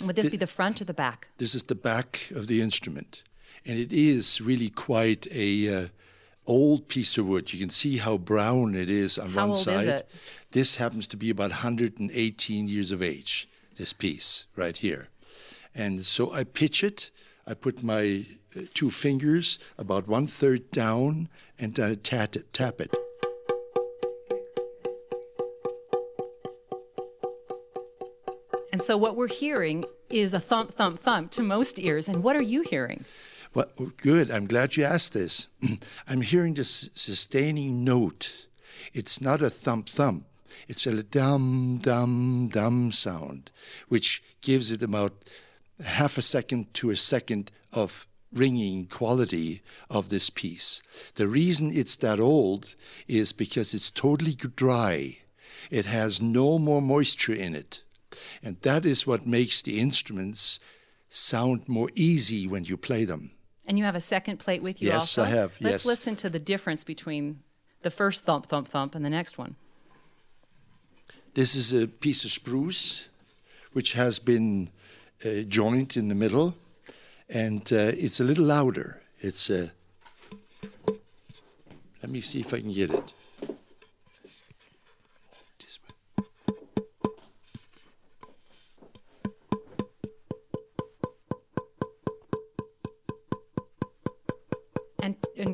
Would 0.00 0.16
this 0.16 0.26
the, 0.26 0.32
be 0.32 0.36
the 0.36 0.46
front 0.46 0.80
or 0.80 0.84
the 0.84 0.94
back? 0.94 1.28
This 1.38 1.54
is 1.54 1.64
the 1.64 1.74
back 1.74 2.30
of 2.34 2.46
the 2.46 2.60
instrument, 2.60 3.22
and 3.64 3.78
it 3.78 3.92
is 3.92 4.40
really 4.40 4.68
quite 4.68 5.26
a 5.32 5.74
uh, 5.74 5.88
old 6.46 6.88
piece 6.88 7.18
of 7.18 7.26
wood. 7.26 7.52
You 7.52 7.58
can 7.58 7.70
see 7.70 7.98
how 7.98 8.18
brown 8.18 8.74
it 8.74 8.90
is 8.90 9.18
on 9.18 9.30
how 9.30 9.48
one 9.48 9.54
side. 9.54 10.04
This 10.52 10.76
happens 10.76 11.06
to 11.08 11.16
be 11.16 11.30
about 11.30 11.50
118 11.50 12.68
years 12.68 12.92
of 12.92 13.02
age, 13.02 13.48
this 13.76 13.92
piece 13.92 14.46
right 14.56 14.76
here. 14.76 15.08
And 15.74 16.04
so 16.04 16.32
I 16.32 16.44
pitch 16.44 16.84
it. 16.84 17.10
I 17.46 17.54
put 17.54 17.82
my 17.82 18.26
uh, 18.56 18.62
two 18.72 18.90
fingers 18.90 19.58
about 19.76 20.06
one 20.06 20.26
third 20.26 20.70
down 20.70 21.28
and 21.58 21.74
then 21.74 21.90
I 21.90 21.94
tap 21.96 22.36
it. 22.36 22.52
Tap 22.52 22.80
it. 22.80 22.94
And 28.72 28.82
so 28.82 28.96
what 28.96 29.14
we're 29.14 29.28
hearing 29.28 29.84
is 30.10 30.34
a 30.34 30.40
thump, 30.40 30.72
thump, 30.72 30.98
thump 30.98 31.30
to 31.32 31.42
most 31.42 31.78
ears. 31.78 32.08
And 32.08 32.22
what 32.22 32.34
are 32.34 32.42
you 32.42 32.62
hearing? 32.62 33.04
Well, 33.54 33.68
good. 33.98 34.32
I'm 34.32 34.48
glad 34.48 34.76
you 34.76 34.82
asked 34.82 35.12
this. 35.12 35.46
I'm 36.08 36.22
hearing 36.22 36.54
this 36.54 36.90
sustaining 36.94 37.84
note. 37.84 38.48
It's 38.92 39.20
not 39.20 39.40
a 39.40 39.48
thump 39.48 39.88
thump. 39.88 40.26
It's 40.66 40.88
a 40.88 41.02
dum 41.04 41.78
dum 41.80 42.48
dum 42.52 42.90
sound, 42.90 43.52
which 43.88 44.24
gives 44.40 44.72
it 44.72 44.82
about 44.82 45.12
half 45.84 46.18
a 46.18 46.22
second 46.22 46.74
to 46.74 46.90
a 46.90 46.96
second 46.96 47.52
of 47.72 48.08
ringing 48.32 48.86
quality 48.86 49.62
of 49.88 50.08
this 50.08 50.30
piece. 50.30 50.82
The 51.14 51.28
reason 51.28 51.70
it's 51.72 51.94
that 51.96 52.18
old 52.18 52.74
is 53.06 53.32
because 53.32 53.72
it's 53.72 53.90
totally 53.90 54.34
dry. 54.34 55.18
It 55.70 55.86
has 55.86 56.20
no 56.20 56.58
more 56.58 56.82
moisture 56.82 57.34
in 57.34 57.54
it. 57.54 57.82
And 58.42 58.60
that 58.62 58.84
is 58.84 59.06
what 59.06 59.28
makes 59.28 59.62
the 59.62 59.78
instruments 59.78 60.58
sound 61.08 61.68
more 61.68 61.90
easy 61.94 62.48
when 62.48 62.64
you 62.64 62.76
play 62.76 63.04
them. 63.04 63.30
And 63.66 63.78
you 63.78 63.84
have 63.84 63.94
a 63.94 64.00
second 64.00 64.38
plate 64.38 64.62
with 64.62 64.82
you 64.82 64.92
also? 64.92 64.96
yes, 64.96 65.18
also? 65.18 65.22
I 65.22 65.34
have. 65.34 65.56
Let's 65.60 65.84
yes. 65.84 65.86
listen 65.86 66.16
to 66.16 66.28
the 66.28 66.38
difference 66.38 66.84
between 66.84 67.40
the 67.82 67.90
first 67.90 68.24
thump, 68.24 68.46
thump, 68.46 68.68
thump 68.68 68.94
and 68.94 69.04
the 69.04 69.10
next 69.10 69.38
one. 69.38 69.56
This 71.34 71.54
is 71.54 71.72
a 71.72 71.86
piece 71.86 72.24
of 72.24 72.30
spruce 72.30 73.08
which 73.72 73.94
has 73.94 74.18
been 74.18 74.70
uh, 75.24 75.42
joined 75.48 75.96
in 75.96 76.08
the 76.08 76.14
middle, 76.14 76.54
and 77.28 77.72
uh, 77.72 77.92
it's 77.96 78.20
a 78.20 78.24
little 78.24 78.44
louder. 78.44 79.02
It's 79.20 79.50
a. 79.50 79.64
Uh, 79.64 80.92
let 82.02 82.10
me 82.10 82.20
see 82.20 82.40
if 82.40 82.52
I 82.52 82.60
can 82.60 82.70
get 82.70 82.90
it. 82.90 83.12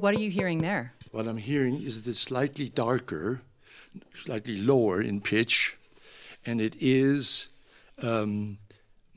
And 0.01 0.03
what 0.05 0.17
are 0.17 0.23
you 0.23 0.31
hearing 0.31 0.63
there? 0.63 0.95
What 1.13 1.27
I'm 1.27 1.37
hearing 1.37 1.83
is 1.83 2.01
that 2.01 2.09
it's 2.09 2.19
slightly 2.19 2.71
darker, 2.71 3.43
slightly 4.15 4.57
lower 4.57 5.03
in 5.03 5.21
pitch, 5.21 5.77
and 6.47 6.59
it 6.59 6.75
is 6.81 7.49
um, 8.03 8.57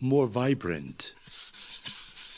more 0.02 0.28
vibrant. 0.28 1.14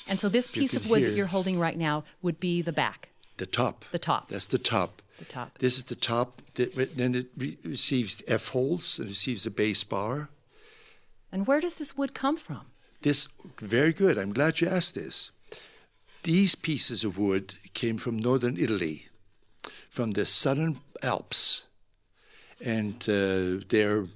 And 0.07 0.19
so 0.19 0.29
this 0.29 0.47
piece 0.47 0.75
of 0.75 0.87
wood 0.87 1.01
that 1.01 1.15
you're 1.15 1.25
holding 1.25 1.57
right 1.57 1.75
now 1.75 2.03
would 2.21 2.39
be 2.39 2.61
the 2.61 2.71
back. 2.71 3.09
The 3.37 3.47
top. 3.47 3.83
The 3.91 3.97
top. 3.97 4.29
That's 4.29 4.45
the 4.45 4.59
top. 4.59 5.01
The 5.17 5.25
top. 5.25 5.57
This 5.57 5.77
is 5.77 5.85
the 5.85 5.95
top. 5.95 6.43
Then 6.53 7.15
it 7.15 7.25
re- 7.35 7.57
receives 7.63 8.21
F 8.27 8.49
holes 8.49 8.99
and 8.99 9.09
receives 9.09 9.47
a 9.47 9.49
bass 9.49 9.83
bar. 9.83 10.29
And 11.31 11.47
where 11.47 11.59
does 11.59 11.75
this 11.75 11.97
wood 11.97 12.13
come 12.13 12.37
from? 12.37 12.61
This 13.01 13.27
very 13.59 13.91
good. 13.91 14.19
I'm 14.19 14.33
glad 14.33 14.61
you 14.61 14.67
asked 14.67 14.93
this. 14.93 15.31
These 16.21 16.53
pieces 16.53 17.03
of 17.03 17.17
wood 17.17 17.55
came 17.75 17.97
from 17.99 18.17
northern 18.17 18.57
Italy, 18.57 19.07
from 19.89 20.13
the 20.13 20.25
southern 20.25 20.79
Alps, 21.03 21.67
and 22.65 22.95
uh, 23.07 23.63
they're 23.69 24.07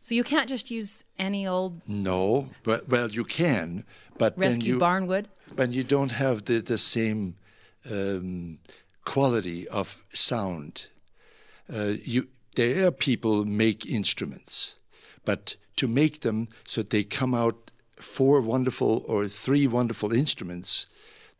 So 0.00 0.14
you 0.14 0.24
can't 0.24 0.48
just 0.48 0.70
use 0.70 1.04
any 1.18 1.46
old 1.46 1.82
no, 1.86 2.48
but 2.62 2.88
well 2.88 3.10
you 3.10 3.24
can, 3.24 3.84
but 4.18 4.36
then 4.36 4.50
rescue 4.50 4.74
you 4.74 4.78
barn 4.78 5.06
wood. 5.06 5.28
but 5.54 5.72
you 5.72 5.84
don't 5.84 6.12
have 6.12 6.44
the 6.44 6.62
the 6.62 6.78
same 6.78 7.34
um, 7.90 8.58
quality 9.04 9.68
of 9.68 9.98
sound. 10.12 10.88
Uh, 11.68 11.94
you 12.04 12.28
there 12.54 12.86
are 12.86 12.92
people 12.92 13.44
make 13.44 13.84
instruments, 13.84 14.76
but 15.24 15.56
to 15.76 15.86
make 15.88 16.20
them 16.20 16.48
so 16.64 16.82
they 16.82 17.04
come 17.04 17.34
out 17.34 17.70
four 18.00 18.40
wonderful 18.40 19.04
or 19.06 19.28
three 19.28 19.66
wonderful 19.66 20.12
instruments, 20.12 20.86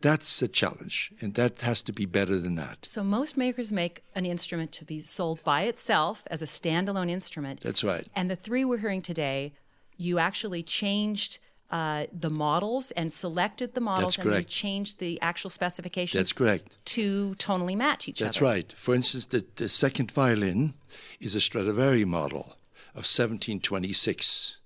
that's 0.01 0.43
a 0.43 0.49
challenge, 0.49 1.13
and 1.21 1.35
that 1.35 1.63
has 1.63 1.83
to 1.83 1.93
be 1.93 2.07
better 2.07 2.39
than 2.39 2.55
that. 2.57 2.85
So 2.85 3.03
most 3.03 3.37
makers 3.37 3.73
make 3.73 4.03
an 4.15 4.27
instrument 4.27 4.73
to 4.73 4.85
be 4.85 5.01
sold 5.01 5.43
by 5.43 5.63
itself 5.63 6.23
as 6.31 6.43
a 6.43 6.45
standalone 6.47 7.11
instrument. 7.11 7.61
That's 7.63 7.83
right. 7.83 8.07
And 8.15 8.31
the 8.31 8.37
three 8.37 8.65
we're 8.65 8.79
hearing 8.79 9.03
today, 9.03 9.55
you 9.97 10.19
actually 10.19 10.63
changed 10.63 11.39
uh, 11.71 12.07
the 12.13 12.31
models 12.31 12.93
and 12.93 13.13
selected 13.13 13.75
the 13.75 13.81
models 13.81 14.19
and 14.19 14.33
then 14.33 14.45
changed 14.45 15.01
the 15.01 15.21
actual 15.21 15.51
specifications 15.51 16.19
That's 16.19 16.33
correct. 16.33 16.77
to 16.85 17.35
tonally 17.39 17.77
match 17.77 18.09
each 18.09 18.21
That's 18.21 18.37
other. 18.37 18.47
That's 18.47 18.55
right. 18.55 18.73
For 18.77 18.95
instance, 18.95 19.27
the, 19.27 19.45
the 19.57 19.69
second 19.69 20.13
violin 20.13 20.75
is 21.19 21.35
a 21.35 21.41
Stradivari 21.41 22.05
model 22.05 22.57
of 22.95 23.05
1726. 23.05 24.59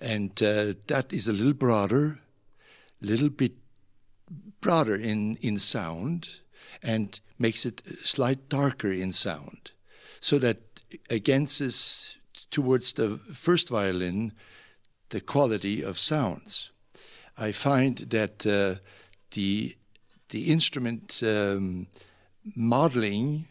And 0.00 0.30
uh, 0.42 0.74
that 0.88 1.12
is 1.12 1.28
a 1.28 1.32
little 1.32 1.54
broader, 1.54 2.18
little 3.00 3.28
bit 3.28 3.52
broader 4.62 4.96
in, 4.96 5.36
in 5.42 5.58
sound, 5.58 6.40
and 6.82 7.20
makes 7.38 7.66
it 7.66 7.82
slight 8.02 8.48
darker 8.48 8.90
in 8.90 9.12
sound. 9.12 9.72
So 10.20 10.38
that 10.38 10.58
against 11.10 11.58
this, 11.58 12.16
towards 12.50 12.94
the 12.94 13.18
first 13.34 13.68
violin, 13.68 14.32
the 15.10 15.20
quality 15.20 15.84
of 15.84 15.98
sounds. 15.98 16.70
I 17.36 17.52
find 17.52 17.98
that 17.98 18.46
uh, 18.46 18.80
the 19.32 19.76
the 20.30 20.50
instrument 20.50 21.22
um, 21.22 21.86
modeling 22.56 23.46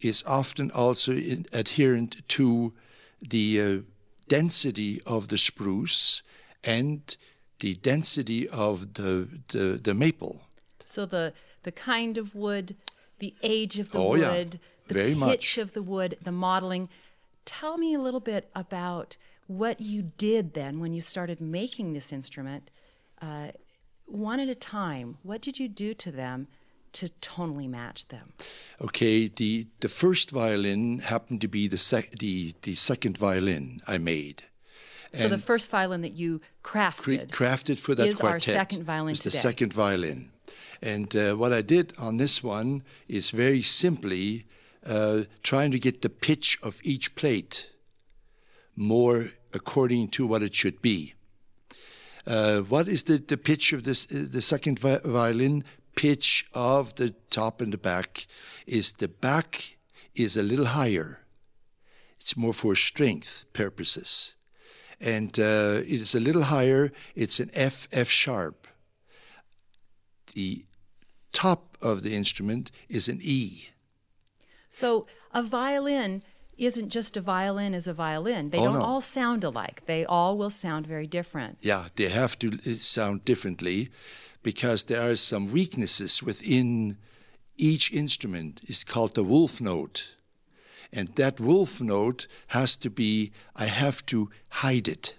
is 0.00 0.22
often 0.24 0.70
also 0.70 1.12
in, 1.12 1.46
adherent 1.52 2.28
to 2.28 2.72
the 3.20 3.60
uh, 3.60 3.78
density 4.28 5.00
of 5.04 5.28
the 5.28 5.38
spruce 5.38 6.22
and 6.62 7.16
the 7.62 7.74
density 7.90 8.48
of 8.48 8.94
the 8.94 9.14
the, 9.54 9.64
the 9.82 9.94
maple. 9.94 10.34
So 10.84 11.06
the 11.06 11.32
the 11.62 11.72
kind 11.72 12.18
of 12.18 12.34
wood, 12.34 12.74
the 13.20 13.32
age 13.56 13.78
of 13.78 13.92
the 13.92 13.98
Oh, 13.98 14.14
yeah. 14.16 14.30
wood, 14.32 14.50
the 14.88 14.94
Very 14.94 15.10
pitch 15.14 15.18
much. 15.20 15.58
of 15.58 15.72
the 15.72 15.82
wood, 15.82 16.10
the 16.28 16.32
modeling. 16.32 16.88
Tell 17.44 17.76
me 17.78 17.94
a 17.94 18.00
little 18.06 18.20
bit 18.32 18.50
about 18.64 19.16
what 19.46 19.80
you 19.80 20.00
did 20.18 20.54
then 20.54 20.80
when 20.80 20.92
you 20.92 21.00
started 21.00 21.40
making 21.40 21.92
this 21.92 22.12
instrument, 22.12 22.64
uh, 23.20 23.48
one 24.06 24.40
at 24.40 24.48
a 24.48 24.54
time. 24.56 25.08
What 25.22 25.40
did 25.46 25.58
you 25.60 25.68
do 25.68 25.94
to 25.94 26.10
them 26.22 26.48
to 26.98 27.08
tonally 27.20 27.68
match 27.68 28.08
them? 28.08 28.32
Okay, 28.80 29.28
the 29.28 29.66
the 29.80 29.88
first 29.88 30.30
violin 30.32 30.98
happened 31.12 31.40
to 31.42 31.48
be 31.48 31.68
the 31.68 31.78
sec- 31.78 32.18
the 32.18 32.54
the 32.62 32.74
second 32.74 33.16
violin 33.18 33.80
I 33.86 33.98
made. 33.98 34.42
So 35.14 35.28
the 35.28 35.38
first 35.38 35.70
violin 35.70 36.02
that 36.02 36.12
you 36.12 36.40
cre- 36.62 36.78
crafted. 36.78 37.30
crafted 37.30 37.78
for 37.78 37.94
that 37.94 38.06
is 38.06 38.20
our 38.20 38.40
second 38.40 38.84
violin 38.84 39.12
is 39.12 39.22
the 39.22 39.30
second 39.30 39.72
violin. 39.72 40.30
And 40.80 41.14
uh, 41.14 41.34
what 41.34 41.52
I 41.52 41.62
did 41.62 41.92
on 41.98 42.16
this 42.16 42.42
one 42.42 42.82
is 43.08 43.30
very 43.30 43.62
simply 43.62 44.46
uh, 44.84 45.22
trying 45.42 45.70
to 45.72 45.78
get 45.78 46.02
the 46.02 46.08
pitch 46.08 46.58
of 46.62 46.80
each 46.82 47.14
plate 47.14 47.70
more 48.74 49.30
according 49.52 50.08
to 50.08 50.26
what 50.26 50.42
it 50.42 50.54
should 50.54 50.82
be. 50.82 51.14
Uh, 52.26 52.60
what 52.60 52.88
is 52.88 53.04
the, 53.04 53.18
the 53.18 53.36
pitch 53.36 53.72
of 53.72 53.84
this 53.84 54.06
uh, 54.12 54.26
the 54.30 54.42
second 54.42 54.78
vi- 54.78 55.00
violin? 55.04 55.64
Pitch 55.94 56.46
of 56.54 56.94
the 56.94 57.10
top 57.28 57.60
and 57.60 57.70
the 57.70 57.78
back 57.78 58.26
is 58.66 58.92
the 58.92 59.08
back 59.08 59.76
is 60.14 60.38
a 60.38 60.42
little 60.42 60.64
higher. 60.64 61.20
It's 62.18 62.34
more 62.34 62.54
for 62.54 62.74
strength 62.74 63.44
purposes 63.52 64.36
and 65.02 65.38
uh, 65.38 65.80
it 65.84 66.00
is 66.00 66.14
a 66.14 66.20
little 66.20 66.44
higher. 66.44 66.92
It's 67.14 67.40
an 67.40 67.50
F 67.54 67.88
F 67.92 68.08
sharp. 68.08 68.66
The 70.34 70.64
top 71.32 71.76
of 71.82 72.02
the 72.02 72.14
instrument 72.14 72.70
is 72.88 73.08
an 73.08 73.18
E. 73.22 73.68
So 74.70 75.06
a 75.32 75.42
violin 75.42 76.22
isn't 76.56 76.90
just 76.90 77.16
a 77.16 77.20
violin 77.20 77.74
as 77.74 77.86
a 77.86 77.94
violin. 77.94 78.50
They 78.50 78.58
Oh, 78.58 78.64
don't 78.64 78.78
no. 78.78 78.82
all 78.82 79.00
sound 79.00 79.44
alike. 79.44 79.82
They 79.86 80.04
all 80.04 80.36
will 80.38 80.50
sound 80.50 80.86
very 80.86 81.06
different. 81.06 81.58
Yeah, 81.62 81.88
they 81.96 82.08
have 82.08 82.38
to 82.38 82.48
uh, 82.66 82.74
sound 82.76 83.24
differently 83.24 83.90
because 84.42 84.84
there 84.84 85.10
are 85.10 85.16
some 85.16 85.50
weaknesses 85.52 86.22
within 86.22 86.98
each 87.56 87.92
instrument. 87.92 88.60
It's 88.64 88.84
called 88.84 89.14
the 89.14 89.24
wolf 89.24 89.60
note. 89.60 90.10
And 90.92 91.08
that 91.16 91.40
wolf 91.40 91.80
note 91.80 92.26
has 92.48 92.76
to 92.76 92.90
be, 92.90 93.32
I 93.56 93.64
have 93.66 94.04
to 94.06 94.28
hide 94.50 94.88
it. 94.88 95.16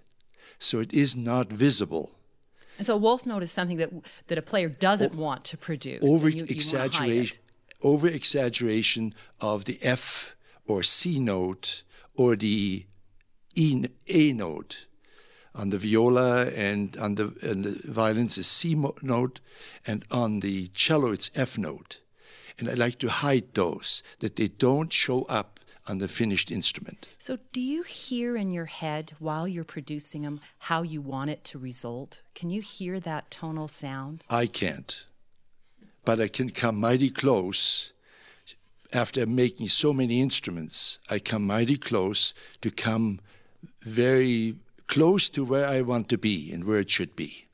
So 0.60 0.80
it 0.80 0.94
is 0.94 1.16
not 1.16 1.52
visible. 1.52 2.12
And 2.78 2.86
so 2.88 2.94
a 2.96 2.98
wolf 2.98 3.26
note 3.26 3.44
is 3.44 3.52
something 3.52 3.78
that 3.78 3.92
that 4.28 4.38
a 4.38 4.42
player 4.42 4.70
doesn't 4.70 5.16
want 5.16 5.44
to 5.46 5.58
produce. 5.58 6.04
over 6.04 6.30
you- 6.30 6.40
you 6.40 6.46
exaggeration 6.50 7.38
it. 7.38 7.40
over 7.82 8.08
exaggeration 8.08 9.14
of 9.40 9.66
the 9.66 9.78
F 9.82 10.36
or 10.68 10.84
C 10.84 11.20
note 11.20 11.84
or 12.16 12.36
the 12.36 12.86
E 13.56 13.86
A 14.08 14.34
note 14.34 14.88
on 15.54 15.70
the 15.70 15.78
viola 15.78 16.48
and 16.50 16.98
on 16.98 17.16
the 17.16 17.34
and 17.42 17.64
the 17.66 17.92
violins 17.92 18.38
is 18.38 18.48
C 18.48 18.74
mo- 18.76 18.96
note 19.02 19.40
and 19.86 20.04
on 20.10 20.40
the 20.40 20.68
cello 20.70 21.12
it's 21.12 21.30
F 21.36 21.58
note 21.58 22.00
and 22.58 22.68
I 22.70 22.74
like 22.74 22.98
to 23.00 23.10
hide 23.10 23.54
those 23.54 24.02
that 24.20 24.36
they 24.38 24.48
don't 24.48 24.92
show 24.92 25.24
up 25.24 25.60
on 25.88 25.98
the 25.98 26.08
finished 26.08 26.52
instrument 26.52 27.08
So 27.20 27.38
do 27.52 27.62
you 27.62 27.84
hear 27.84 28.36
in 28.36 28.54
your 28.54 28.66
head 28.66 29.14
while 29.20 29.48
you're 29.48 29.64
producing 29.64 30.22
them 30.24 30.40
how 30.60 30.82
you 30.82 31.02
want 31.02 31.30
it 31.30 31.44
to 31.46 31.60
result? 31.60 32.22
Can 32.36 32.50
you 32.50 32.62
hear 32.62 33.00
that 33.02 33.30
tonal 33.32 33.68
sound? 33.68 34.24
I 34.30 34.48
can't 34.48 35.06
but 36.06 36.20
I 36.20 36.28
can 36.28 36.50
come 36.50 36.80
mighty 36.80 37.10
close 37.10 37.94
after 38.92 39.26
making 39.26 39.68
so 39.70 39.94
many 39.94 40.22
instruments, 40.22 41.00
I 41.10 41.20
come 41.20 41.46
mighty 41.48 41.78
close 41.78 42.34
to 42.62 42.70
come 42.70 43.20
very 43.82 44.56
close 44.88 45.30
to 45.32 45.44
where 45.44 45.66
I 45.66 45.82
want 45.82 46.10
to 46.10 46.18
be 46.18 46.52
and 46.52 46.64
where 46.64 46.80
it 46.80 46.90
should 46.90 47.16
be. 47.16 47.48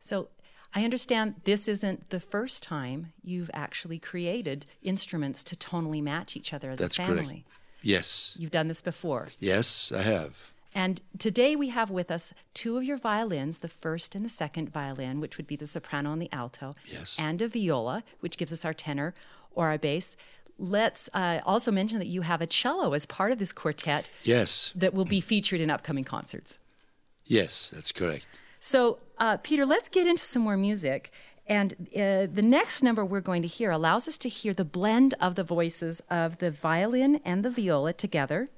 So 0.00 0.28
I 0.74 0.84
understand 0.84 1.34
this 1.44 1.68
isn't 1.68 2.10
the 2.10 2.20
first 2.20 2.62
time 2.62 3.12
you've 3.22 3.50
actually 3.52 3.98
created 3.98 4.66
instruments 4.82 5.44
to 5.44 5.56
tonally 5.56 6.02
match 6.02 6.36
each 6.36 6.54
other 6.54 6.70
as 6.70 6.78
That's 6.78 6.98
a 6.98 7.02
family. 7.02 7.24
correct. 7.24 7.46
Yes, 7.90 8.34
You've 8.38 8.50
done 8.50 8.66
this 8.66 8.82
before. 8.82 9.28
yes, 9.38 9.92
I 9.92 10.02
have. 10.02 10.52
And 10.74 11.00
today 11.18 11.54
we 11.54 11.68
have 11.68 11.88
with 11.90 12.10
us 12.10 12.34
two 12.52 12.76
of 12.76 12.82
your 12.82 12.96
violins, 12.98 13.58
the 13.60 13.68
first 13.68 14.14
and 14.16 14.24
the 14.24 14.28
second 14.28 14.70
violin, 14.70 15.20
which 15.20 15.36
would 15.36 15.46
be 15.46 15.54
the 15.56 15.68
soprano 15.68 16.12
and 16.12 16.20
the 16.20 16.28
alto, 16.32 16.74
Yes. 16.92 17.16
and 17.18 17.40
a 17.40 17.46
viola, 17.48 18.02
which 18.20 18.36
gives 18.38 18.52
us 18.52 18.64
our 18.64 18.74
tenor 18.74 19.14
or 19.54 19.68
our 19.68 19.78
bass. 19.78 20.16
Let's 20.58 21.08
uh, 21.14 21.40
also 21.46 21.70
mention 21.70 21.98
that 22.00 22.08
you 22.08 22.22
have 22.22 22.40
a 22.42 22.46
cello 22.46 22.92
as 22.92 23.06
part 23.06 23.30
of 23.30 23.38
this 23.38 23.52
quartet 23.52 24.10
Yes, 24.24 24.72
that 24.74 24.92
will 24.92 25.04
be 25.04 25.20
featured 25.20 25.60
in 25.60 25.70
upcoming 25.70 26.04
concerts. 26.04 26.58
yes, 27.24 27.70
that's 27.74 27.92
correct. 27.92 28.26
So, 28.58 28.98
uh, 29.18 29.36
Peter, 29.36 29.64
let's 29.64 29.88
get 29.88 30.08
into 30.08 30.24
some 30.24 30.42
more 30.42 30.56
music. 30.56 31.12
And 31.48 31.74
uh, 31.94 32.26
the 32.32 32.42
next 32.42 32.82
number 32.82 33.04
we're 33.04 33.20
going 33.20 33.42
to 33.42 33.48
hear 33.48 33.70
allows 33.70 34.08
us 34.08 34.18
to 34.18 34.28
hear 34.28 34.52
the 34.52 34.64
blend 34.64 35.14
of 35.20 35.36
the 35.36 35.44
voices 35.44 36.02
of 36.10 36.38
the 36.38 36.50
violin 36.50 37.20
and 37.24 37.44
the 37.44 37.50
viola 37.50 37.92
together. 37.92 38.48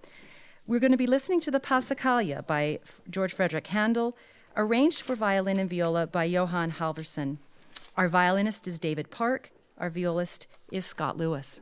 We're 0.66 0.80
going 0.80 0.92
to 0.92 0.98
be 0.98 1.06
listening 1.06 1.40
to 1.42 1.50
the 1.50 1.60
Passacaglia 1.60 2.46
by 2.46 2.80
F- 2.82 3.00
George 3.10 3.32
Frederick 3.32 3.68
Handel, 3.68 4.16
arranged 4.56 5.02
for 5.02 5.14
violin 5.14 5.58
and 5.58 5.68
viola 5.68 6.06
by 6.06 6.24
Johan 6.24 6.72
Halvorsen. 6.72 7.38
Our 7.96 8.08
violinist 8.08 8.66
is 8.66 8.78
David 8.78 9.10
Park. 9.10 9.50
Our 9.76 9.90
violist 9.90 10.46
is 10.70 10.86
Scott 10.86 11.16
Lewis. 11.16 11.60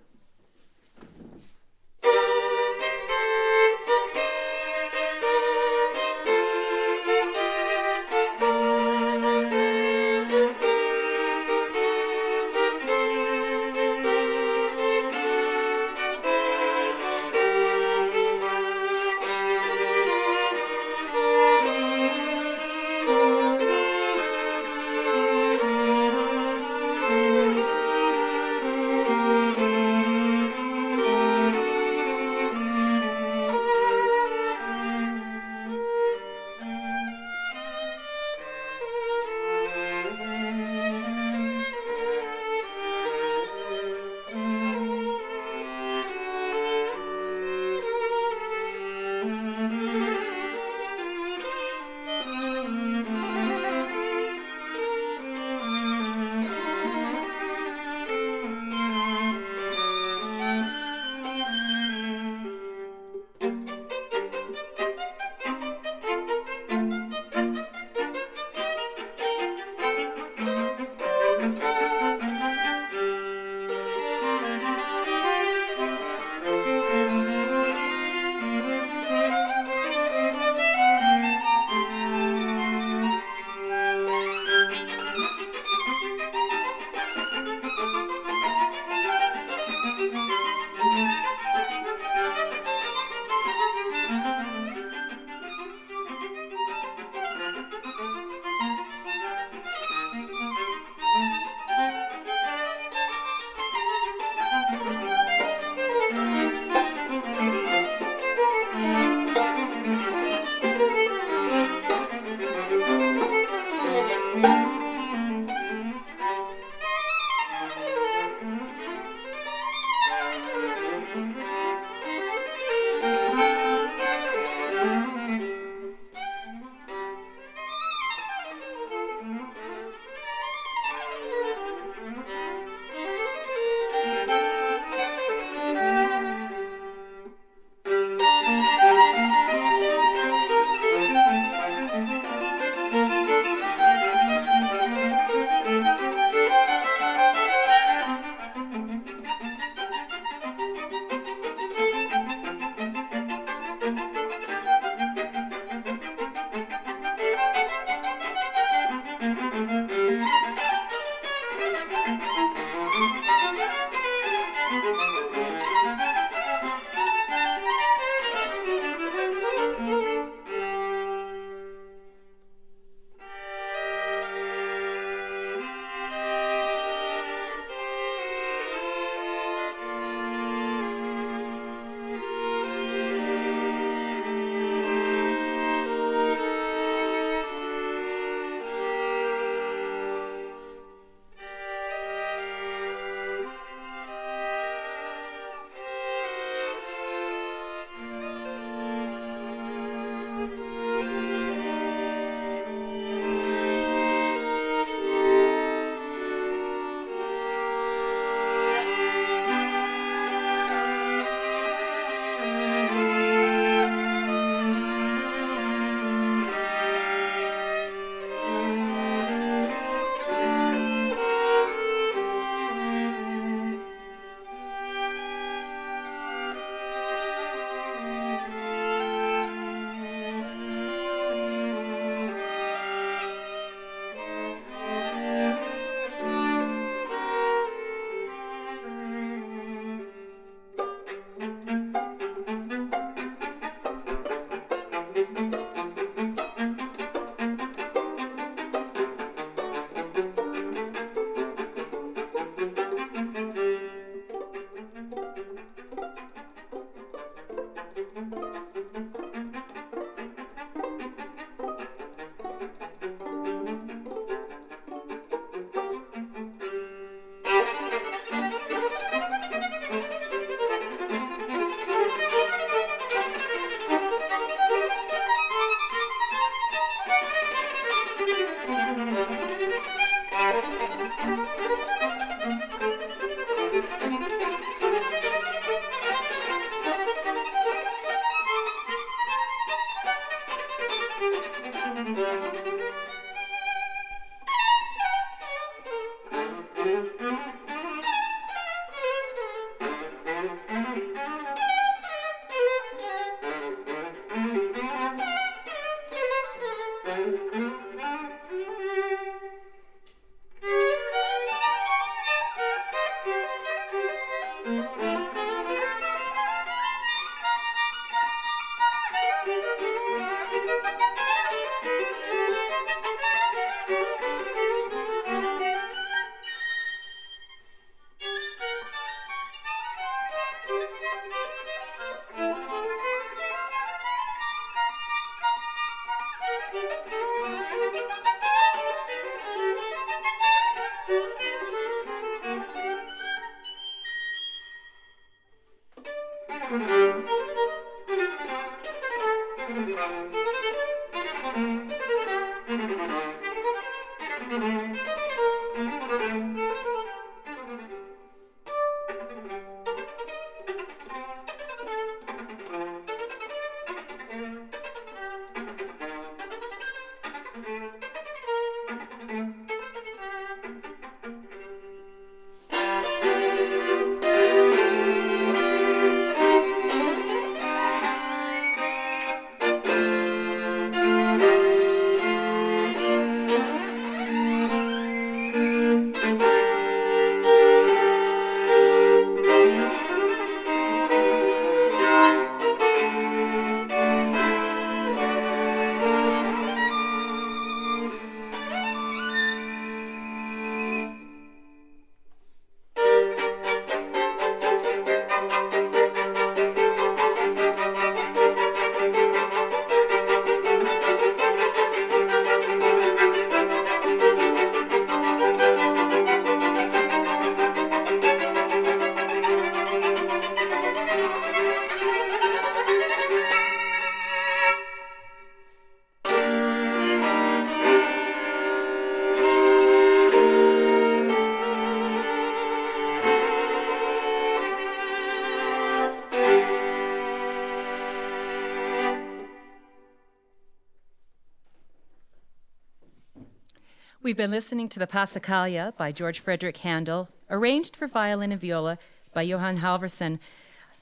We've 444.26 444.36
been 444.36 444.50
listening 444.50 444.88
to 444.88 444.98
the 444.98 445.06
Passacaglia 445.06 445.96
by 445.96 446.10
George 446.10 446.40
Frederick 446.40 446.78
Handel, 446.78 447.28
arranged 447.48 447.94
for 447.94 448.08
violin 448.08 448.50
and 448.50 448.60
viola 448.60 448.98
by 449.32 449.42
Johan 449.42 449.78
Halvorsen. 449.78 450.40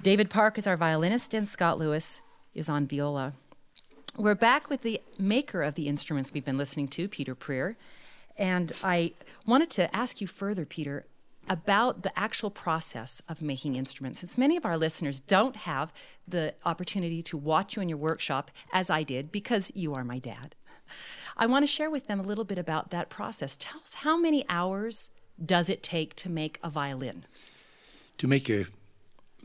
David 0.02 0.28
Park 0.28 0.58
is 0.58 0.66
our 0.66 0.76
violinist, 0.76 1.32
and 1.32 1.48
Scott 1.48 1.78
Lewis 1.78 2.20
is 2.54 2.68
on 2.68 2.86
viola. 2.86 3.32
We're 4.18 4.34
back 4.34 4.68
with 4.68 4.82
the 4.82 5.00
maker 5.18 5.62
of 5.62 5.74
the 5.74 5.88
instruments 5.88 6.34
we've 6.34 6.44
been 6.44 6.58
listening 6.58 6.86
to, 6.88 7.08
Peter 7.08 7.34
Prier, 7.34 7.78
And 8.36 8.72
I 8.82 9.14
wanted 9.46 9.70
to 9.70 9.96
ask 9.96 10.20
you 10.20 10.26
further, 10.26 10.66
Peter, 10.66 11.06
about 11.48 12.02
the 12.02 12.18
actual 12.18 12.50
process 12.50 13.22
of 13.28 13.42
making 13.42 13.76
instruments. 13.76 14.20
Since 14.20 14.38
many 14.38 14.56
of 14.56 14.64
our 14.64 14.76
listeners 14.76 15.20
don't 15.20 15.56
have 15.56 15.92
the 16.26 16.54
opportunity 16.64 17.22
to 17.24 17.36
watch 17.36 17.76
you 17.76 17.82
in 17.82 17.88
your 17.88 17.98
workshop, 17.98 18.50
as 18.72 18.90
I 18.90 19.02
did, 19.02 19.32
because 19.32 19.70
you 19.74 19.94
are 19.94 20.04
my 20.04 20.18
dad, 20.18 20.54
I 21.36 21.46
want 21.46 21.64
to 21.64 21.66
share 21.66 21.90
with 21.90 22.06
them 22.06 22.20
a 22.20 22.22
little 22.22 22.44
bit 22.44 22.58
about 22.58 22.90
that 22.90 23.10
process. 23.10 23.56
Tell 23.58 23.80
us 23.80 23.94
how 23.94 24.16
many 24.16 24.44
hours 24.48 25.10
does 25.44 25.68
it 25.68 25.82
take 25.82 26.14
to 26.16 26.30
make 26.30 26.58
a 26.62 26.70
violin? 26.70 27.24
To 28.18 28.28
make 28.28 28.48
a 28.48 28.66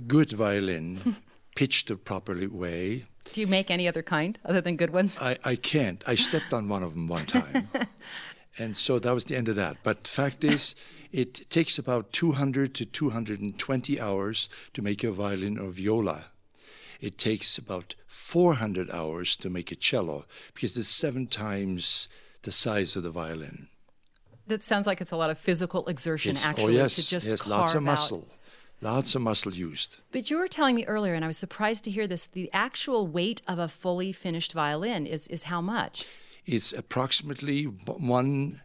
good 0.08 0.32
violin, 0.32 1.16
pitched 1.56 1.88
the 1.88 1.96
proper 1.96 2.48
way. 2.48 3.06
Do 3.34 3.42
you 3.42 3.48
make 3.48 3.70
any 3.70 3.88
other 3.88 4.02
kind 4.02 4.40
other 4.46 4.62
than 4.62 4.76
good 4.76 4.92
ones? 4.92 5.18
I, 5.20 5.38
I 5.44 5.56
can't. 5.56 6.04
I 6.08 6.16
stepped 6.16 6.54
on 6.54 6.70
one 6.70 6.84
of 6.84 6.94
them 6.94 7.08
one 7.08 7.26
time. 7.26 7.68
and 8.58 8.76
so 8.76 9.00
that 9.00 9.12
was 9.14 9.26
the 9.26 9.36
end 9.36 9.48
of 9.50 9.56
that. 9.56 9.78
But 9.84 10.08
fact 10.08 10.44
is, 10.44 10.76
it 11.12 11.50
takes 11.50 11.78
about 11.78 12.12
200 12.14 12.74
to 12.76 12.86
220 12.86 14.00
hours 14.00 14.50
to 14.74 14.82
make 14.82 15.04
a 15.04 15.12
violin 15.12 15.58
or 15.58 15.70
viola. 15.72 16.26
It 17.00 17.18
takes 17.18 17.58
about 17.58 17.96
400 18.08 18.92
hours 18.92 19.36
to 19.38 19.50
make 19.50 19.72
a 19.72 19.76
cello 19.76 20.26
because 20.54 20.76
it's 20.76 20.90
seven 20.90 21.28
times 21.28 22.10
the 22.44 22.52
size 22.52 22.96
of 22.96 23.04
the 23.04 23.10
violin. 23.12 23.68
That 24.48 24.64
sounds 24.64 24.88
like 24.88 25.00
it's 25.00 25.12
a 25.12 25.16
lot 25.18 25.30
of 25.30 25.38
physical 25.38 25.88
exertion, 25.88 26.32
It's- 26.32 26.46
oh, 26.46 26.50
actually, 26.50 26.78
oh 26.80 26.84
yes, 26.84 26.96
to 26.96 27.08
just 27.08 27.28
yes, 27.28 27.42
carve 27.44 27.52
lots 27.60 27.72
of 27.74 27.78
out- 27.78 27.84
muscle, 27.84 28.28
lots 28.82 29.16
of 29.16 29.22
muscle 29.22 29.54
used. 29.54 29.98
But 30.12 30.30
you 30.30 30.38
were 30.38 30.48
telling 30.48 30.76
me 30.76 30.86
earlier, 30.86 31.14
and 31.14 31.24
I 31.24 31.28
was 31.28 31.38
surprised 31.38 31.84
to 31.86 31.92
hear 31.92 32.08
this. 32.08 32.26
The 32.28 32.50
actual 32.52 33.08
weight 33.08 33.42
of 33.48 33.60
a 33.60 33.68
fully 33.68 34.12
finished 34.12 34.52
violin 34.54 35.06
is 35.06 35.28
is 35.28 35.44
how 35.44 35.62
much? 35.62 36.06
It's 36.52 36.74
approximately 36.74 37.66
one 37.66 38.62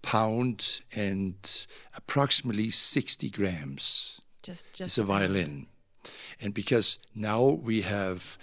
pound 0.00 0.80
and 0.94 1.66
approximately 1.94 2.70
60 2.70 3.28
grams. 3.28 4.22
Just 4.42 4.64
It's 4.70 4.78
just 4.78 4.96
a 4.96 5.02
violin. 5.02 5.66
And 6.40 6.54
because 6.54 6.98
now 7.14 7.44
we 7.44 7.82
have 7.82 8.38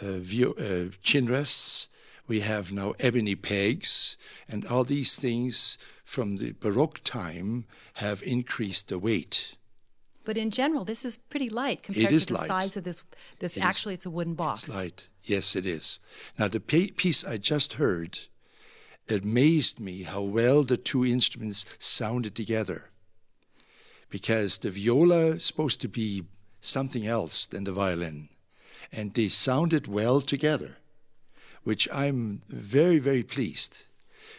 uh, 0.00 0.20
vio- 0.20 0.54
uh, 0.54 0.90
chin 1.02 1.26
rests, 1.26 1.88
we 2.28 2.40
have 2.40 2.72
now 2.72 2.94
ebony 2.98 3.34
pegs, 3.34 4.16
and 4.48 4.64
all 4.64 4.84
these 4.84 5.18
things 5.18 5.76
from 6.02 6.38
the 6.38 6.52
Baroque 6.52 7.02
time 7.04 7.66
have 7.94 8.22
increased 8.22 8.88
the 8.88 8.98
weight. 8.98 9.56
But 10.24 10.36
in 10.36 10.50
general, 10.50 10.84
this 10.84 11.04
is 11.04 11.16
pretty 11.16 11.48
light 11.48 11.82
compared 11.82 12.10
to 12.10 12.26
the 12.26 12.34
light. 12.34 12.46
size 12.46 12.76
of 12.76 12.84
this. 12.84 13.02
This 13.38 13.56
It 13.56 13.60
is. 13.60 13.64
actually, 13.64 13.94
it's 13.94 14.06
a 14.06 14.10
wooden 14.10 14.34
box. 14.34 14.64
It's 14.64 14.74
light. 14.74 15.08
Yes, 15.24 15.56
it 15.56 15.66
is. 15.66 15.98
Now, 16.38 16.48
the 16.48 16.60
piece 16.60 17.24
I 17.24 17.38
just 17.38 17.74
heard 17.74 18.18
amazed 19.08 19.80
me 19.80 20.02
how 20.02 20.22
well 20.22 20.62
the 20.62 20.76
two 20.76 21.04
instruments 21.04 21.64
sounded 21.78 22.34
together. 22.34 22.90
Because 24.08 24.58
the 24.58 24.70
viola 24.70 25.36
is 25.36 25.44
supposed 25.44 25.80
to 25.82 25.88
be 25.88 26.24
something 26.60 27.06
else 27.06 27.46
than 27.46 27.64
the 27.64 27.72
violin, 27.72 28.28
and 28.92 29.14
they 29.14 29.28
sounded 29.28 29.86
well 29.86 30.20
together, 30.20 30.76
which 31.62 31.88
I'm 31.92 32.42
very, 32.48 32.98
very 32.98 33.22
pleased 33.22 33.86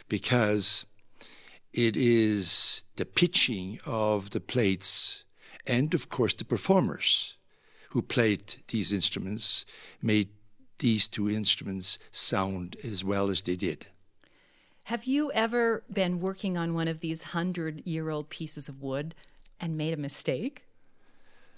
because 0.07 0.85
it 1.73 1.95
is 1.95 2.83
the 2.97 3.05
pitching 3.05 3.79
of 3.85 4.31
the 4.31 4.41
plates 4.41 5.23
and, 5.65 5.93
of 5.93 6.09
course, 6.09 6.33
the 6.33 6.45
performers 6.45 7.37
who 7.89 8.01
played 8.01 8.55
these 8.69 8.91
instruments 8.91 9.65
made 10.01 10.29
these 10.79 11.07
two 11.07 11.29
instruments 11.29 11.99
sound 12.11 12.75
as 12.83 13.03
well 13.03 13.29
as 13.29 13.41
they 13.43 13.55
did. 13.55 13.87
Have 14.83 15.05
you 15.05 15.31
ever 15.31 15.83
been 15.91 16.19
working 16.19 16.57
on 16.57 16.73
one 16.73 16.87
of 16.87 17.01
these 17.01 17.23
hundred-year-old 17.23 18.29
pieces 18.29 18.67
of 18.67 18.81
wood 18.81 19.13
and 19.59 19.77
made 19.77 19.93
a 19.93 19.97
mistake? 19.97 20.63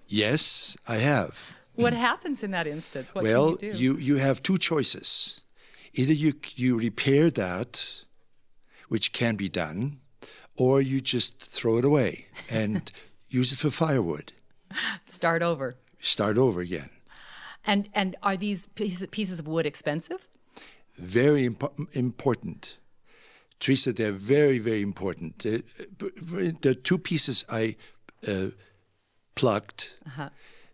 Yes, 0.08 0.78
I 0.88 0.98
have. 0.98 1.54
What 1.76 1.94
happens 1.94 2.44
in 2.44 2.52
that 2.52 2.68
instance? 2.68 3.16
What 3.16 3.24
well, 3.24 3.56
can 3.56 3.70
you 3.70 3.74
do? 3.74 3.78
you, 3.78 3.98
you 3.98 4.16
have 4.18 4.44
two 4.44 4.58
choices. 4.58 5.42
Either 5.94 6.14
you, 6.14 6.34
you 6.56 6.78
repair 6.78 7.32
that, 7.32 8.04
which 8.90 9.14
can 9.14 9.36
be 9.36 9.50
done, 9.50 10.00
or 10.58 10.82
you 10.82 11.02
just 11.02 11.42
throw 11.42 11.78
it 11.78 11.86
away 11.86 12.28
and 12.50 12.92
use 13.34 13.52
it 13.52 13.58
for 13.60 13.70
firewood. 13.70 14.34
Start 15.06 15.42
over. 15.42 15.76
Start 16.00 16.38
over 16.38 16.62
again. 16.62 16.90
And 17.66 17.90
and 17.94 18.16
are 18.22 18.38
these 18.38 18.68
pieces 18.68 19.08
pieces 19.12 19.40
of 19.40 19.48
wood 19.48 19.66
expensive? 19.66 20.28
very 20.98 21.50
impo- 21.50 21.88
important. 21.96 22.78
Teresa, 23.60 23.94
they're 23.94 24.12
very, 24.12 24.60
very 24.60 24.82
important. 24.82 25.40
The, 25.40 26.76
two 26.84 26.98
pieces 27.00 27.46
I 27.50 27.76
uh, 28.28 28.48
plucked, 29.36 29.96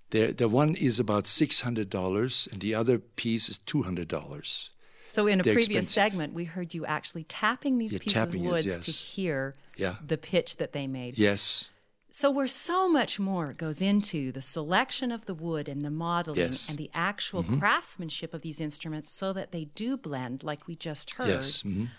the, 0.09 0.33
the 0.33 0.49
one 0.49 0.75
is 0.75 0.99
about 0.99 1.25
$600 1.25 2.51
and 2.51 2.61
the 2.61 2.75
other 2.75 2.97
piece 2.99 3.47
is 3.47 3.59
$200. 3.59 4.69
So 5.09 5.27
in 5.27 5.39
a 5.39 5.43
They're 5.43 5.53
previous 5.53 5.85
expensive. 5.85 6.11
segment, 6.11 6.33
we 6.33 6.45
heard 6.45 6.73
you 6.73 6.85
actually 6.85 7.23
tapping 7.23 7.77
these 7.77 7.91
pieces 7.91 8.13
tapping 8.13 8.41
of 8.41 8.47
it, 8.47 8.49
woods 8.51 8.65
yes. 8.65 8.85
to 8.85 8.91
hear 8.91 9.55
Yeah. 9.77 9.95
the 10.05 10.17
pitch 10.17 10.57
that 10.57 10.73
they 10.73 10.87
made. 10.87 11.17
Yes, 11.17 11.69
So 12.11 12.31
where 12.31 12.47
so 12.47 12.89
much 12.89 13.19
more 13.19 13.53
goes 13.53 13.81
into 13.81 14.31
the 14.31 14.41
selection 14.41 15.11
of 15.11 15.25
the 15.25 15.33
wood 15.33 15.69
and 15.69 15.81
the 15.83 15.91
modeling 15.91 16.39
Yes. 16.39 16.63
Mm-hmm. 16.63 16.71
and 16.71 16.77
the 16.79 16.91
actual 16.93 17.43
craftsmanship 17.43 18.33
of 18.33 18.41
these 18.41 18.59
instruments 18.59 19.09
so 19.11 19.31
that 19.33 19.51
they 19.51 19.65
do 19.75 19.95
blend 19.95 20.43
like 20.43 20.67
we 20.67 20.75
just 20.75 21.13
heard. 21.13 21.27
yes. 21.29 21.63
mhm. 21.63 21.89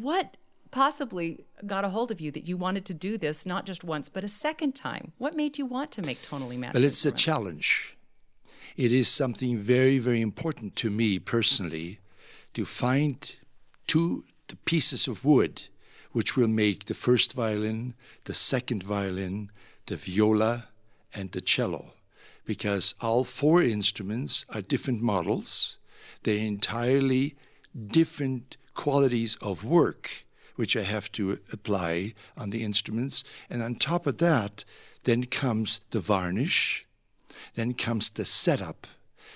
What 0.00 0.36
possibly 0.70 1.44
got 1.66 1.84
a 1.84 1.88
hold 1.88 2.10
of 2.12 2.20
you 2.20 2.30
that 2.30 2.46
you 2.46 2.56
wanted 2.56 2.84
to 2.86 2.94
do 2.94 3.18
this 3.18 3.44
not 3.44 3.66
just 3.66 3.82
once 3.82 4.08
but 4.08 4.22
a 4.24 4.28
second 4.28 4.74
time? 4.74 5.12
What 5.18 5.34
made 5.34 5.58
you 5.58 5.66
want 5.66 5.90
to 5.92 6.02
make 6.02 6.22
tonally 6.22 6.56
matched 6.58 6.74
Well, 6.74 6.84
it's 6.84 7.04
a 7.04 7.10
challenge. 7.12 7.96
It 8.76 8.92
is 8.92 9.08
something 9.08 9.58
very, 9.58 9.98
very 9.98 10.20
important 10.20 10.76
to 10.76 10.90
me 10.90 11.18
personally 11.18 11.98
to 12.54 12.64
find 12.64 13.34
two 13.88 14.24
the 14.48 14.56
pieces 14.56 15.06
of 15.08 15.24
wood 15.24 15.68
which 16.12 16.36
will 16.36 16.48
make 16.48 16.86
the 16.86 16.94
first 16.94 17.32
violin, 17.32 17.94
the 18.24 18.34
second 18.34 18.82
violin, 18.82 19.50
the 19.86 19.96
viola, 19.96 20.68
and 21.14 21.30
the 21.32 21.40
cello. 21.40 21.94
Because 22.44 22.94
all 23.00 23.24
four 23.24 23.62
instruments 23.62 24.44
are 24.48 24.62
different 24.62 25.02
models, 25.02 25.78
they're 26.22 26.36
entirely 26.36 27.36
different 27.90 28.56
qualities 28.74 29.36
of 29.40 29.64
work 29.64 30.24
which 30.60 30.76
I 30.76 30.82
have 30.82 31.10
to 31.12 31.38
apply 31.54 32.12
on 32.36 32.50
the 32.50 32.62
instruments. 32.62 33.24
And 33.48 33.62
on 33.62 33.76
top 33.76 34.06
of 34.06 34.18
that, 34.18 34.62
then 35.04 35.24
comes 35.24 35.80
the 35.90 36.00
varnish, 36.00 36.84
then 37.54 37.72
comes 37.72 38.10
the 38.10 38.26
setup. 38.26 38.86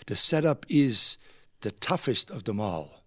The 0.07 0.17
setup 0.17 0.67
is 0.69 1.17
the 1.63 1.71
toughest 1.71 2.31
of 2.31 2.45
them 2.45 2.61
all. 2.61 3.04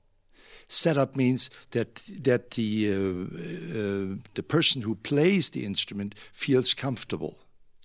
Setup 0.67 1.15
means 1.15 1.49
that 1.71 1.95
that 2.23 2.51
the 2.51 2.91
uh, 2.91 2.95
uh, 2.95 4.15
the 4.34 4.43
person 4.43 4.82
who 4.82 4.95
plays 4.95 5.49
the 5.49 5.65
instrument 5.65 6.13
feels 6.34 6.73
comfortable. 6.73 7.38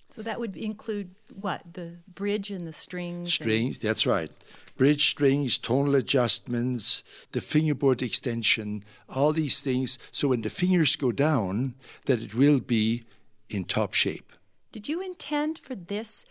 So 0.09 0.21
that 0.21 0.39
would 0.39 0.55
include 0.55 1.15
what? 1.41 1.61
The 1.73 1.97
bridge 2.13 2.51
and 2.51 2.67
the 2.67 2.73
strings? 2.73 3.19
and- 3.19 3.29
Strings, 3.29 3.79
that's 3.79 4.05
right. 4.05 4.29
Bridge 4.75 5.09
strings, 5.09 5.57
tonal 5.57 5.95
adjustments, 5.95 7.03
the 7.31 7.41
fingerboard 7.41 8.01
extension, 8.01 8.83
all 9.07 9.31
these 9.33 9.61
things. 9.61 9.97
So 10.11 10.27
when 10.29 10.41
the 10.41 10.49
fingers 10.49 10.95
go 10.95 11.11
down, 11.11 11.75
that 12.05 12.21
it 12.21 12.33
will 12.35 12.59
be 12.59 13.03
in 13.49 13.65
top 13.65 13.93
shape. 13.93 14.33
Did 14.71 14.89
you 14.89 14.99
intend 15.01 15.59
for 15.59 15.75
this 15.75 16.25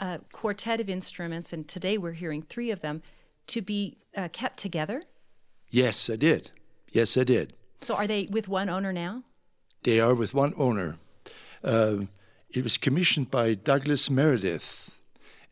uh, 0.00 0.18
quartet 0.32 0.80
of 0.80 0.88
instruments, 0.88 1.52
and 1.52 1.68
today 1.68 1.96
we're 1.98 2.12
hearing 2.12 2.42
three 2.42 2.70
of 2.70 2.80
them, 2.80 3.02
to 3.48 3.60
be 3.60 3.98
uh, 4.16 4.28
kept 4.32 4.56
together? 4.58 5.02
Yes, 5.72 6.08
I 6.08 6.16
did. 6.16 6.52
Yes, 6.90 7.16
I 7.16 7.24
did. 7.24 7.54
So 7.80 7.96
are 7.96 8.06
they 8.06 8.28
with 8.30 8.46
one 8.46 8.68
owner 8.68 8.92
now? 8.92 9.24
They 9.82 9.98
are 9.98 10.14
with 10.14 10.34
one 10.34 10.54
owner. 10.56 10.98
Um 11.64 12.08
it 12.50 12.62
was 12.62 12.76
commissioned 12.76 13.30
by 13.30 13.54
Douglas 13.54 14.10
Meredith 14.10 15.00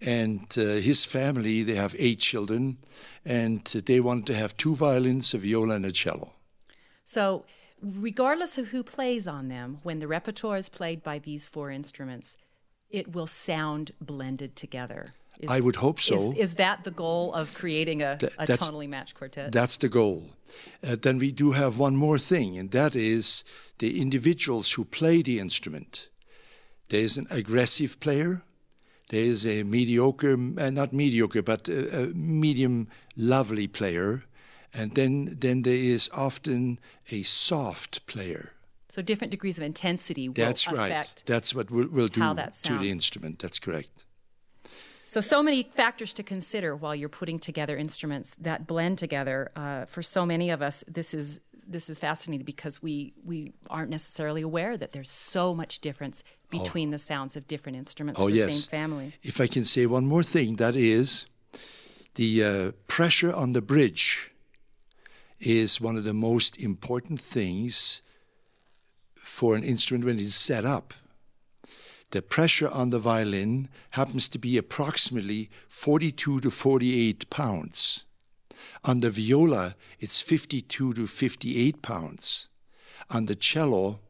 and 0.00 0.46
uh, 0.58 0.74
his 0.88 1.06
family. 1.06 1.62
They 1.62 1.74
have 1.74 1.96
eight 1.98 2.20
children, 2.20 2.76
and 3.24 3.64
they 3.64 4.00
wanted 4.00 4.26
to 4.26 4.34
have 4.34 4.56
two 4.56 4.74
violins, 4.74 5.32
a 5.32 5.38
viola, 5.38 5.76
and 5.76 5.86
a 5.86 5.92
cello. 5.92 6.34
So, 7.04 7.46
regardless 7.82 8.58
of 8.58 8.68
who 8.68 8.82
plays 8.82 9.26
on 9.26 9.48
them, 9.48 9.78
when 9.82 9.98
the 9.98 10.08
repertoire 10.08 10.58
is 10.58 10.68
played 10.68 11.02
by 11.02 11.18
these 11.18 11.48
four 11.48 11.70
instruments, 11.70 12.36
it 12.90 13.14
will 13.14 13.26
sound 13.26 13.92
blended 14.00 14.56
together. 14.56 15.06
Is, 15.40 15.50
I 15.50 15.60
would 15.60 15.76
hope 15.76 16.00
so. 16.00 16.32
Is, 16.32 16.38
is 16.38 16.54
that 16.54 16.84
the 16.84 16.90
goal 16.90 17.32
of 17.32 17.54
creating 17.54 18.02
a, 18.02 18.18
Th- 18.18 18.32
a 18.38 18.46
tonally 18.46 18.88
matched 18.88 19.14
quartet? 19.14 19.52
That's 19.52 19.78
the 19.78 19.88
goal. 19.88 20.26
Uh, 20.84 20.96
then 21.00 21.18
we 21.18 21.32
do 21.32 21.52
have 21.52 21.78
one 21.78 21.96
more 21.96 22.18
thing, 22.18 22.58
and 22.58 22.70
that 22.72 22.94
is 22.94 23.42
the 23.78 24.00
individuals 24.00 24.72
who 24.72 24.84
play 24.84 25.22
the 25.22 25.38
instrument. 25.38 26.08
There 26.90 27.00
is 27.00 27.16
an 27.16 27.26
aggressive 27.30 27.98
player. 28.00 28.42
There 29.08 29.24
is 29.24 29.46
a 29.46 29.62
mediocre, 29.62 30.34
uh, 30.34 30.70
not 30.70 30.92
mediocre, 30.92 31.42
but 31.42 31.68
a, 31.68 32.02
a 32.02 32.06
medium, 32.08 32.88
lovely 33.16 33.66
player, 33.66 34.24
and 34.74 34.94
then 34.94 35.36
then 35.40 35.62
there 35.62 35.72
is 35.72 36.10
often 36.12 36.78
a 37.10 37.22
soft 37.22 38.06
player. 38.06 38.52
So 38.88 39.02
different 39.02 39.30
degrees 39.30 39.56
of 39.56 39.64
intensity 39.64 40.28
will 40.28 40.34
That's 40.34 40.66
affect 40.66 40.78
right. 40.78 41.22
That's 41.26 41.54
what 41.54 41.70
we'll, 41.70 41.88
we'll 41.88 42.08
do 42.08 42.20
to 42.20 42.78
the 42.78 42.90
instrument. 42.90 43.38
That's 43.38 43.58
correct. 43.58 44.04
So, 45.10 45.20
so 45.20 45.42
many 45.42 45.64
factors 45.64 46.14
to 46.14 46.22
consider 46.22 46.76
while 46.76 46.94
you're 46.94 47.08
putting 47.08 47.40
together 47.40 47.76
instruments 47.76 48.36
that 48.38 48.68
blend 48.68 48.96
together. 48.96 49.50
Uh, 49.56 49.84
for 49.86 50.02
so 50.02 50.24
many 50.24 50.50
of 50.50 50.62
us, 50.62 50.84
this 50.86 51.14
is 51.14 51.40
this 51.66 51.90
is 51.90 51.98
fascinating 51.98 52.44
because 52.44 52.80
we 52.80 53.12
we 53.24 53.52
aren't 53.68 53.90
necessarily 53.90 54.40
aware 54.40 54.76
that 54.76 54.92
there's 54.92 55.10
so 55.10 55.52
much 55.52 55.80
difference 55.80 56.22
between 56.48 56.92
the 56.92 56.98
sounds 56.98 57.34
of 57.34 57.48
different 57.48 57.76
instruments 57.76 58.20
Oh, 58.20 58.28
of 58.28 58.34
the 58.34 58.38
yes. 58.38 58.54
same 58.54 58.70
family. 58.70 59.12
If 59.24 59.40
I 59.40 59.48
can 59.48 59.64
say 59.64 59.84
one 59.84 60.06
more 60.06 60.22
thing, 60.22 60.54
that 60.56 60.76
is 60.76 61.26
the 62.14 62.44
uh, 62.44 62.72
pressure 62.86 63.34
on 63.34 63.52
the 63.52 63.62
bridge 63.62 64.30
is 65.40 65.80
one 65.80 65.96
of 65.96 66.04
the 66.04 66.14
most 66.14 66.56
important 66.56 67.20
things 67.20 68.02
for 69.16 69.56
an 69.56 69.64
instrument 69.64 70.04
when 70.04 70.20
it's 70.20 70.36
set 70.36 70.64
up. 70.64 70.94
The 72.10 72.22
pressure 72.22 72.68
on 72.68 72.90
the 72.90 72.98
violin 72.98 73.68
happens 73.90 74.28
to 74.30 74.38
be 74.38 74.56
approximately 74.56 75.48
42 75.68 76.40
to 76.40 76.50
48 76.50 77.30
pounds. 77.30 78.04
On 78.84 78.98
the 78.98 79.10
viola, 79.10 79.76
it's 80.00 80.20
52 80.20 80.94
to 80.94 81.06
58 81.06 81.82
pounds. 81.82 82.48
On 83.10 83.26
the 83.26 83.36
cello, 83.36 84.00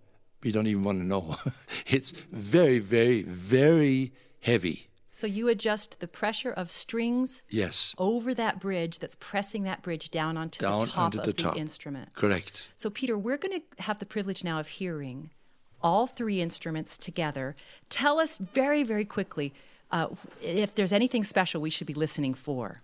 we 0.43 0.51
don't 0.51 0.67
even 0.67 0.85
want 0.85 1.01
to 1.01 1.07
know. 1.07 1.37
it's 1.87 2.13
very, 2.33 2.79
very, 2.79 3.23
very 3.23 4.13
heavy. 4.41 4.89
So 5.11 5.27
you 5.27 5.49
adjust 5.49 6.01
the 6.01 6.09
pressure 6.09 6.51
of 6.51 6.71
strings 6.71 7.43
Yes, 7.51 7.95
over 7.99 8.33
that 8.33 8.59
bridge 8.59 9.01
that's 9.01 9.17
pressing 9.21 9.65
that 9.65 9.83
bridge 9.83 10.11
down 10.11 10.39
onto 10.39 10.61
down 10.61 10.81
the 10.81 10.87
top 10.87 10.99
onto 10.99 11.19
of 11.19 11.27
the 11.27 11.33
the, 11.33 11.55
instrument. 11.57 12.15
Correct. 12.15 12.71
So, 12.75 12.89
Peter, 12.89 13.19
we're 13.19 13.37
going 13.37 13.61
to 13.61 13.83
have 13.83 13.99
the 13.99 14.07
privilege 14.07 14.45
now 14.45 14.61
of 14.61 14.69
hearing 14.69 15.31
all 15.83 16.07
three 16.07 16.41
instruments 16.41 16.99
together. 16.99 17.55
Tell 17.89 18.21
us 18.21 18.39
very, 18.39 18.83
very 18.83 19.05
quickly 19.05 19.53
uh, 19.91 20.09
if 20.43 20.75
there's 20.75 20.93
anything 20.93 21.25
special 21.25 21.61
we 21.61 21.71
should 21.71 21.87
be 21.87 21.95
listening 21.95 22.35
for. 22.35 22.81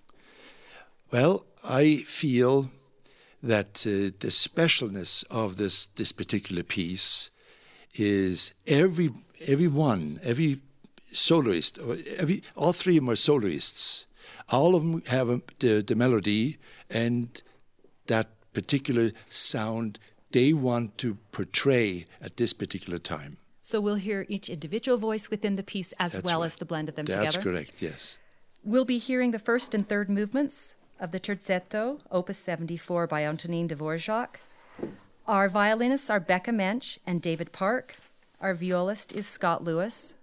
Well, 1.13 1.45
I 1.63 1.99
feel 2.07 2.71
that 3.43 3.87
uh, 3.87 4.11
the 4.19 4.31
specialness 4.31 5.25
of 5.31 5.57
this 5.57 5.87
this 5.87 6.13
particular 6.13 6.63
piece 6.63 7.31
is 7.95 8.53
every 8.67 9.11
every 9.47 9.69
one, 9.69 10.19
every 10.23 10.61
soloist, 11.13 11.79
every 12.19 12.43
all 12.57 12.73
three 12.73 12.97
of 12.97 13.03
them 13.03 13.11
are 13.11 13.17
soloists. 13.17 14.07
All 14.49 14.75
of 14.75 14.83
them 14.83 15.03
have 15.07 15.29
a, 15.29 15.43
the 15.61 15.83
the 15.83 15.95
melody 15.95 16.59
and 16.91 17.43
that 18.07 18.29
particular 18.53 19.13
sound 19.29 19.99
they 20.37 20.53
want 20.53 20.99
to 20.99 21.17
portray 21.33 22.05
at 22.21 22.37
this 22.37 22.53
particular 22.53 22.99
time. 22.99 23.39
So, 23.63 23.81
we'll 23.81 23.95
hear 24.09 24.27
each 24.29 24.49
individual 24.51 24.99
voice 24.99 25.31
within 25.31 25.57
the 25.57 25.63
piece 25.63 25.93
as 25.99 26.13
That's 26.13 26.25
well 26.27 26.41
right. 26.41 26.47
as 26.47 26.57
the 26.57 26.67
blend 26.67 26.89
of 26.91 26.95
them 26.95 27.07
That's 27.07 27.35
together. 27.35 27.51
correct. 27.51 27.81
Yes. 27.81 28.19
We'll 28.63 28.85
be 28.85 28.99
hearing 28.99 29.31
the 29.31 29.39
first 29.39 29.75
and 29.75 29.89
third 29.89 30.11
movements 30.11 30.77
of 31.01 31.11
the 31.13 31.21
Terzetto, 31.21 32.01
Opus 32.11 32.37
74 32.39 33.07
by 33.07 33.25
Antonin 33.25 33.67
Dvorak. 33.69 34.37
Our 35.27 35.49
violinists 35.49 36.11
are 36.11 36.21
Becca 36.21 36.53
Mensch 36.53 36.99
and 37.07 37.23
David 37.23 37.51
Park. 37.53 37.97
Our 38.41 38.55
violist 38.55 39.13
is 39.13 39.27
Scott 39.27 39.65
Lewis. 39.65 40.15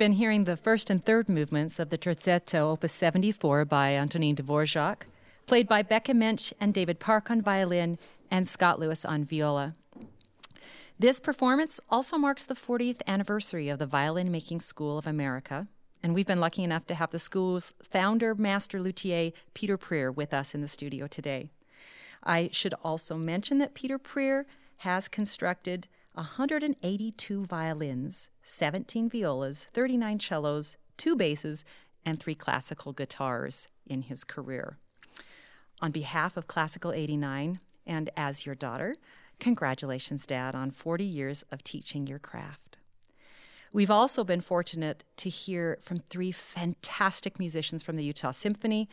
Been 0.00 0.12
hearing 0.12 0.44
the 0.44 0.56
first 0.56 0.88
and 0.88 1.04
third 1.04 1.28
movements 1.28 1.78
of 1.78 1.90
the 1.90 1.98
Terzetto, 1.98 2.72
Opus 2.72 2.90
74 2.90 3.66
by 3.66 3.90
Antonin 3.90 4.34
Dvorak, 4.34 5.02
played 5.46 5.68
by 5.68 5.82
Becca 5.82 6.14
Mensch 6.14 6.54
and 6.58 6.72
David 6.72 6.98
Park 6.98 7.30
on 7.30 7.42
violin 7.42 7.98
and 8.30 8.48
Scott 8.48 8.80
Lewis 8.80 9.04
on 9.04 9.26
viola. 9.26 9.74
This 10.98 11.20
performance 11.20 11.80
also 11.90 12.16
marks 12.16 12.46
the 12.46 12.54
40th 12.54 13.02
anniversary 13.06 13.68
of 13.68 13.78
the 13.78 13.84
Violin 13.84 14.30
Making 14.30 14.60
School 14.60 14.96
of 14.96 15.06
America, 15.06 15.66
and 16.02 16.14
we've 16.14 16.26
been 16.26 16.40
lucky 16.40 16.64
enough 16.64 16.86
to 16.86 16.94
have 16.94 17.10
the 17.10 17.18
school's 17.18 17.74
founder, 17.82 18.34
master 18.34 18.80
luthier, 18.80 19.32
Peter 19.52 19.76
Prier, 19.76 20.10
with 20.10 20.32
us 20.32 20.54
in 20.54 20.62
the 20.62 20.68
studio 20.68 21.08
today. 21.08 21.50
I 22.24 22.48
should 22.52 22.72
also 22.82 23.18
mention 23.18 23.58
that 23.58 23.74
Peter 23.74 23.98
Prier 23.98 24.46
has 24.78 25.08
constructed 25.08 25.88
182 26.14 27.44
violins, 27.44 28.30
17 28.42 29.08
violas, 29.08 29.68
39 29.72 30.18
cellos, 30.18 30.76
two 30.96 31.16
basses, 31.16 31.64
and 32.04 32.18
three 32.18 32.34
classical 32.34 32.92
guitars 32.92 33.68
in 33.86 34.02
his 34.02 34.24
career. 34.24 34.78
On 35.80 35.90
behalf 35.90 36.36
of 36.36 36.46
Classical 36.46 36.92
89 36.92 37.60
and 37.86 38.10
as 38.16 38.44
your 38.44 38.54
daughter, 38.54 38.94
congratulations, 39.38 40.26
Dad, 40.26 40.54
on 40.54 40.70
40 40.70 41.04
years 41.04 41.44
of 41.50 41.64
teaching 41.64 42.06
your 42.06 42.18
craft. 42.18 42.78
We've 43.72 43.90
also 43.90 44.24
been 44.24 44.40
fortunate 44.40 45.04
to 45.18 45.28
hear 45.28 45.78
from 45.80 46.00
three 46.00 46.32
fantastic 46.32 47.38
musicians 47.38 47.82
from 47.82 47.96
the 47.96 48.04
Utah 48.04 48.32
Symphony 48.32 48.88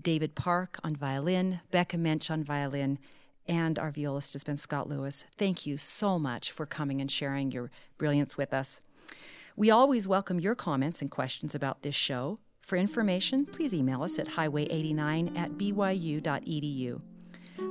David 0.00 0.34
Park 0.34 0.78
on 0.84 0.94
violin, 0.94 1.60
Becca 1.70 1.98
Mensch 1.98 2.30
on 2.30 2.44
violin, 2.44 2.98
and 3.48 3.78
our 3.78 3.90
violist 3.90 4.32
has 4.32 4.44
been 4.44 4.56
Scott 4.56 4.88
Lewis. 4.88 5.24
Thank 5.36 5.66
you 5.66 5.76
so 5.76 6.18
much 6.18 6.50
for 6.50 6.66
coming 6.66 7.00
and 7.00 7.10
sharing 7.10 7.50
your 7.50 7.70
brilliance 7.98 8.36
with 8.36 8.52
us. 8.52 8.80
We 9.56 9.70
always 9.70 10.06
welcome 10.06 10.38
your 10.38 10.54
comments 10.54 11.00
and 11.00 11.10
questions 11.10 11.54
about 11.54 11.82
this 11.82 11.94
show. 11.94 12.38
For 12.60 12.76
information, 12.76 13.46
please 13.46 13.72
email 13.72 14.02
us 14.02 14.18
at 14.18 14.26
highway89 14.26 15.38
at 15.38 15.52
byu.edu. 15.52 17.00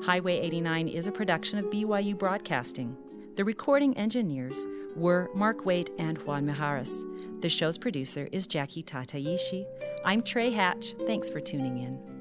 Highway 0.04 0.40
89 0.40 0.88
is 0.88 1.08
a 1.08 1.12
production 1.12 1.60
of 1.60 1.66
BYU 1.66 2.18
Broadcasting. 2.18 2.98
The 3.36 3.44
recording 3.44 3.98
engineers 3.98 4.66
were 4.96 5.30
Mark 5.36 5.66
Waite 5.66 5.92
and 6.00 6.18
Juan 6.20 6.48
Mijares. 6.48 7.42
The 7.42 7.50
show's 7.50 7.78
producer 7.78 8.30
is 8.32 8.48
Jackie 8.48 8.82
Tataishi. 8.82 9.66
I'm 10.06 10.22
Trey 10.22 10.52
Hatch. 10.52 10.96
Thanks 11.06 11.30
for 11.30 11.42
tuning 11.42 11.84
in. 11.84 12.15